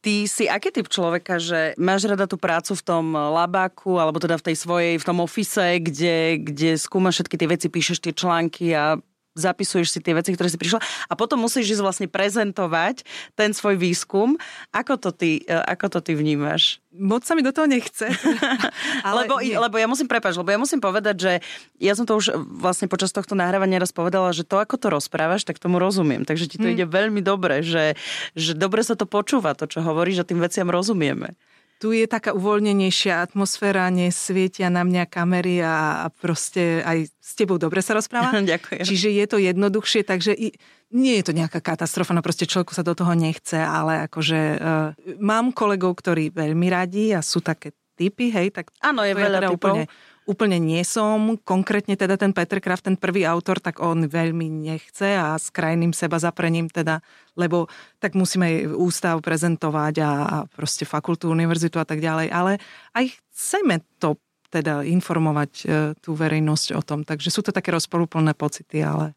[0.00, 4.40] Ty si aký typ človeka, že máš rada tú prácu v tom labáku, alebo teda
[4.40, 8.72] v tej svojej, v tom ofise, kde, kde skúmaš všetky tie veci, píšeš tie články
[8.72, 8.96] a
[9.38, 13.06] zapisuješ si tie veci, ktoré si prišla a potom musíš ísť vlastne prezentovať
[13.38, 14.34] ten svoj výskum.
[14.74, 16.82] Ako to ty, e, ako to ty vnímaš?
[16.90, 18.10] Moc sa mi do toho nechce.
[19.06, 21.32] ale lebo, lebo ja musím, prepáč, lebo ja musím povedať, že
[21.78, 25.46] ja som to už vlastne počas tohto nahrávania raz povedala, že to, ako to rozprávaš,
[25.46, 26.26] tak tomu rozumiem.
[26.26, 26.74] Takže ti to hmm.
[26.74, 27.94] ide veľmi dobre, že,
[28.34, 31.38] že dobre sa to počúva, to, čo hovoríš, že tým veciam rozumieme
[31.80, 37.56] tu je taká uvoľnenejšia atmosféra, nesvietia na mňa kamery a, a proste aj s tebou
[37.56, 38.36] dobre sa rozpráva.
[38.44, 38.84] Ďakujem.
[38.84, 40.52] Čiže je to jednoduchšie, takže i,
[40.92, 44.92] nie je to nejaká katastrofa, no proste človeku sa do toho nechce, ale akože uh,
[45.24, 49.48] mám kolegov, ktorí veľmi radí a sú také typy, hej, tak Áno, je veľa teda
[49.56, 49.74] typov.
[49.76, 49.84] Úplne,
[50.28, 51.38] úplne nie som.
[51.42, 55.92] Konkrétne teda ten Peter Kraft, ten prvý autor, tak on veľmi nechce a s krajným
[55.96, 57.00] seba zaprením teda,
[57.34, 57.66] lebo
[57.98, 62.28] tak musíme aj ústav prezentovať a, a proste fakultu, univerzitu a tak ďalej.
[62.30, 62.52] Ale
[62.94, 65.64] aj chceme to teda informovať e,
[66.02, 67.06] tú verejnosť o tom.
[67.06, 69.14] Takže sú to také rozporúplné pocity, ale,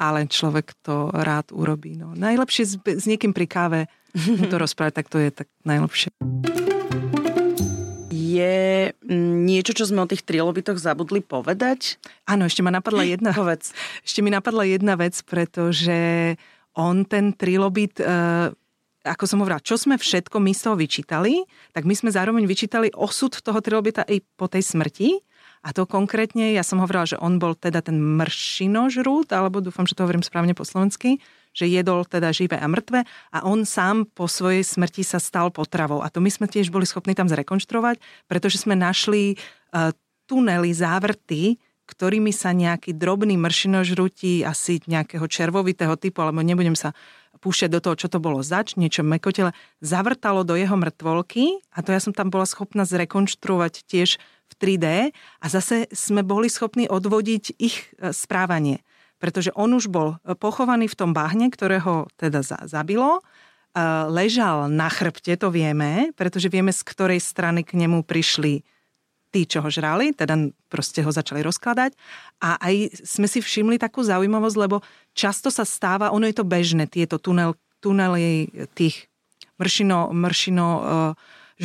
[0.00, 2.00] ale človek to rád urobí.
[2.00, 2.16] No.
[2.16, 3.80] Najlepšie s, s niekým pri káve
[4.48, 6.63] to rozprávať, tak to je tak najlepšie
[8.34, 8.54] je
[8.90, 12.02] mm, niečo, čo sme o tých trilobitoch zabudli povedať?
[12.26, 13.70] Áno, ešte ma napadla jedna vec.
[14.02, 16.34] Ešte mi napadla jedna vec, pretože
[16.74, 18.06] on ten trilobit, e,
[19.06, 22.90] ako som hovorila, čo sme všetko my z toho vyčítali, tak my sme zároveň vyčítali
[22.98, 25.22] osud toho trilobita aj po tej smrti.
[25.64, 29.96] A to konkrétne, ja som hovorila, že on bol teda ten mršinožrút, alebo dúfam, že
[29.96, 31.24] to hovorím správne po slovensky,
[31.54, 36.02] že jedol teda živé a mŕtve a on sám po svojej smrti sa stal potravou.
[36.02, 39.38] A to my sme tiež boli schopní tam zrekonštruovať, pretože sme našli
[39.72, 39.94] uh,
[40.26, 46.96] tunely, závrty, ktorými sa nejaký drobný mršinožrutí, asi nejakého červovitého typu, alebo nebudem sa
[47.44, 49.52] púšťať do toho, čo to bolo zač, niečo mekotele,
[49.84, 54.16] zavrtalo do jeho mŕtvolky a to ja som tam bola schopná zrekonštruovať tiež
[54.48, 58.80] v 3D a zase sme boli schopní odvodiť ich e, správanie
[59.24, 63.24] pretože on už bol e, pochovaný v tom bahne, ktorého teda zabilo,
[63.72, 63.80] e,
[64.12, 68.60] ležal na chrbte, to vieme, pretože vieme, z ktorej strany k nemu prišli
[69.32, 71.96] tí, čo ho žrali, teda proste ho začali rozkladať.
[72.44, 74.84] A aj sme si všimli takú zaujímavosť, lebo
[75.16, 79.08] často sa stáva, ono je to bežné, tieto tunel, tunely tých
[79.56, 80.82] mršino, mršino e,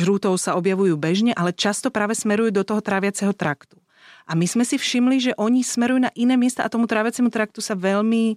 [0.00, 3.79] žrútov sa objavujú bežne, ale často práve smerujú do toho tráviaceho traktu.
[4.28, 7.62] A my sme si všimli, že oni smerujú na iné miesta a tomu tráviacemu traktu
[7.62, 8.36] sa veľmi e,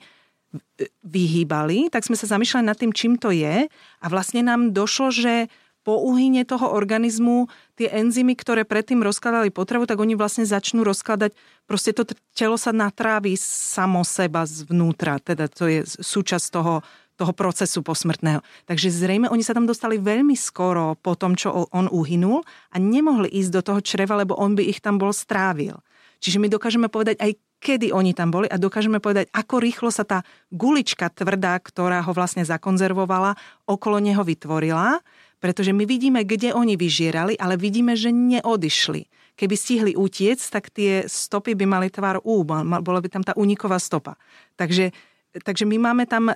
[1.03, 3.67] vyhýbali, tak sme sa zamýšľali nad tým, čím to je.
[3.99, 5.51] A vlastne nám došlo, že
[5.83, 11.35] po uhyne toho organizmu tie enzymy, ktoré predtým rozkladali potravu, tak oni vlastne začnú rozkladať,
[11.67, 16.73] proste to telo sa natrávi samo seba zvnútra, teda to je súčasť toho
[17.17, 18.41] toho procesu posmrtného.
[18.65, 22.41] Takže zrejme oni sa tam dostali veľmi skoro po tom, čo on uhynul
[22.73, 25.77] a nemohli ísť do toho čreva, lebo on by ich tam bol strávil.
[26.23, 30.03] Čiže my dokážeme povedať aj kedy oni tam boli a dokážeme povedať, ako rýchlo sa
[30.03, 34.99] tá gulička tvrdá, ktorá ho vlastne zakonzervovala, okolo neho vytvorila,
[35.39, 39.07] pretože my vidíme, kde oni vyžierali, ale vidíme, že neodišli.
[39.39, 43.79] Keby stihli utiec, tak tie stopy by mali tvar U, bola by tam tá uniková
[43.79, 44.19] stopa.
[44.59, 44.91] Takže
[45.33, 46.35] Takže my máme tam e,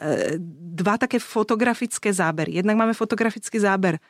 [0.74, 2.58] dva také fotografické zábery.
[2.58, 4.02] Jednak máme fotografický záber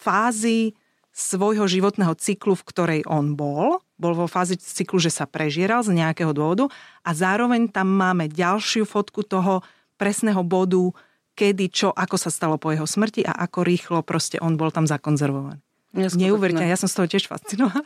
[0.00, 0.72] fázy
[1.10, 3.82] svojho životného cyklu, v ktorej on bol.
[4.00, 6.72] Bol vo fázi cyklu, že sa prežieral z nejakého dôvodu
[7.04, 9.60] a zároveň tam máme ďalšiu fotku toho
[10.00, 10.80] presného bodu,
[11.36, 14.88] kedy, čo, ako sa stalo po jeho smrti a ako rýchlo proste on bol tam
[14.88, 15.60] zakonzervovaný.
[15.92, 17.82] Neuveriteľne, ja som z toho tiež fascinovaná,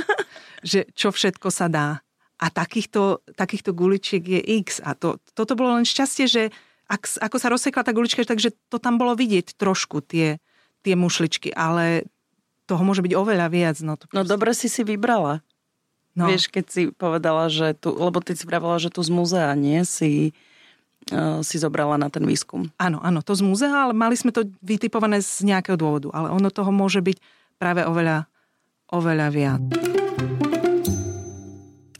[0.70, 2.00] že čo všetko sa dá
[2.42, 4.82] a takýchto, takýchto guličiek je x.
[4.82, 6.42] A to, toto bolo len šťastie, že
[6.90, 10.42] ak, ako sa rozsekla tá gulička, takže to tam bolo vidieť trošku, tie,
[10.82, 12.10] tie mušličky, ale
[12.66, 13.78] toho môže byť oveľa viac.
[13.86, 15.40] No, to no dobre si si vybrala.
[16.12, 16.28] No.
[16.28, 19.80] Vieš, keď si povedala, že tu, lebo ty si vravala, že tu z múzea, nie?
[19.88, 20.36] Si,
[21.08, 22.68] uh, si zobrala na ten výskum.
[22.76, 26.12] Áno, áno, to z múzea, ale mali sme to vytipované z nejakého dôvodu.
[26.12, 27.16] Ale ono toho môže byť
[27.56, 28.28] práve oveľa,
[28.92, 29.62] oveľa viac.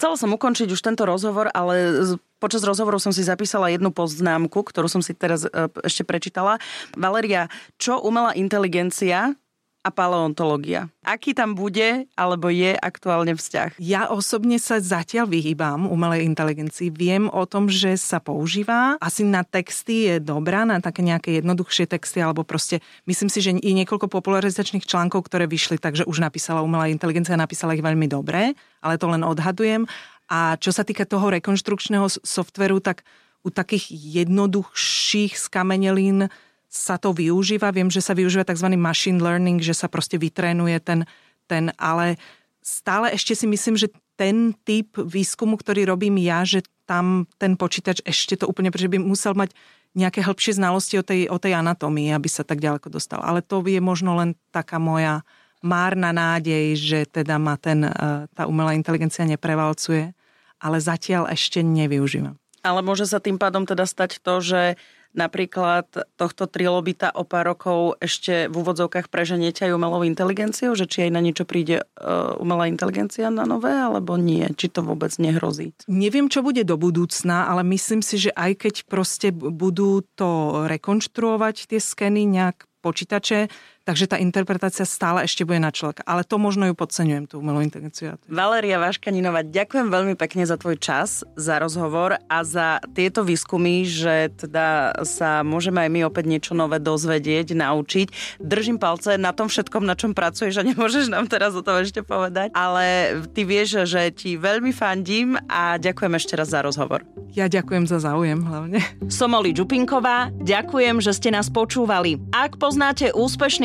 [0.02, 2.02] Chcela som ukončiť už tento rozhovor, ale
[2.42, 6.58] Počas rozhovoru som si zapísala jednu poznámku, ktorú som si teraz e, ešte prečítala.
[6.98, 7.46] Valeria,
[7.78, 9.38] čo umelá inteligencia
[9.82, 10.86] a paleontológia.
[11.02, 13.82] Aký tam bude alebo je aktuálne vzťah?
[13.82, 16.94] Ja osobne sa zatiaľ vyhýbam umelej inteligencii.
[16.94, 18.94] Viem o tom, že sa používa.
[19.02, 22.78] Asi na texty je dobrá, na také nejaké jednoduchšie texty, alebo proste
[23.10, 27.74] myslím si, že i niekoľko popularizačných článkov, ktoré vyšli, takže už napísala umelá inteligencia, napísala
[27.74, 29.90] ich veľmi dobre, ale to len odhadujem.
[30.30, 33.02] A čo sa týka toho rekonštrukčného softveru, tak
[33.42, 36.30] u takých jednoduchších skamenelín
[36.72, 37.68] sa to využíva.
[37.68, 38.72] Viem, že sa využíva tzv.
[38.80, 41.04] machine learning, že sa proste vytrénuje ten,
[41.44, 42.16] ten, ale
[42.64, 48.00] stále ešte si myslím, že ten typ výskumu, ktorý robím ja, že tam ten počítač
[48.08, 49.52] ešte to úplne, pretože by musel mať
[49.92, 53.20] nejaké hĺbšie znalosti o tej, o tej anatómii, aby sa tak ďaleko dostal.
[53.20, 55.20] Ale to je možno len taká moja
[55.60, 57.92] márna nádej, že teda ma ten, e,
[58.32, 60.16] tá umelá inteligencia neprevalcuje,
[60.58, 62.40] ale zatiaľ ešte nevyužívam.
[62.64, 64.80] Ale môže sa tým pádom teda stať to, že
[65.12, 65.86] napríklad
[66.16, 71.10] tohto trilobita o pár rokov ešte v úvodzovkách preženiete aj umelou inteligenciou, že či aj
[71.12, 74.48] na niečo príde uh, umelá inteligencia na nové, alebo nie?
[74.56, 75.76] Či to vôbec nehrozí?
[75.86, 81.68] Neviem, čo bude do budúcna, ale myslím si, že aj keď proste budú to rekonštruovať
[81.68, 83.46] tie skeny nejak počítače,
[83.82, 86.06] takže tá interpretácia stále ešte bude na človeka.
[86.06, 88.16] Ale to možno ju podceňujem, tú umelú inteligenciu.
[88.30, 94.30] Valeria Vaškaninová, ďakujem veľmi pekne za tvoj čas, za rozhovor a za tieto výskumy, že
[94.34, 98.38] teda sa môžeme aj my opäť niečo nové dozvedieť, naučiť.
[98.42, 102.00] Držím palce na tom všetkom, na čom pracuješ a nemôžeš nám teraz o tom ešte
[102.06, 107.02] povedať, ale ty vieš, že ti veľmi fandím a ďakujem ešte raz za rozhovor.
[107.32, 108.84] Ja ďakujem za záujem hlavne.
[109.08, 112.20] Som Oli Čupinková, ďakujem, že ste nás počúvali.
[112.28, 113.08] Ak poznáte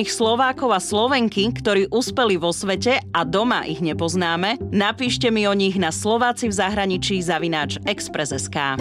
[0.07, 5.51] úspešných Slovákov a Slovenky, ktorí uspeli vo svete a doma ich nepoznáme, napíšte mi o
[5.51, 8.79] nich na Slováci v zahraničí zavináč Express.sk.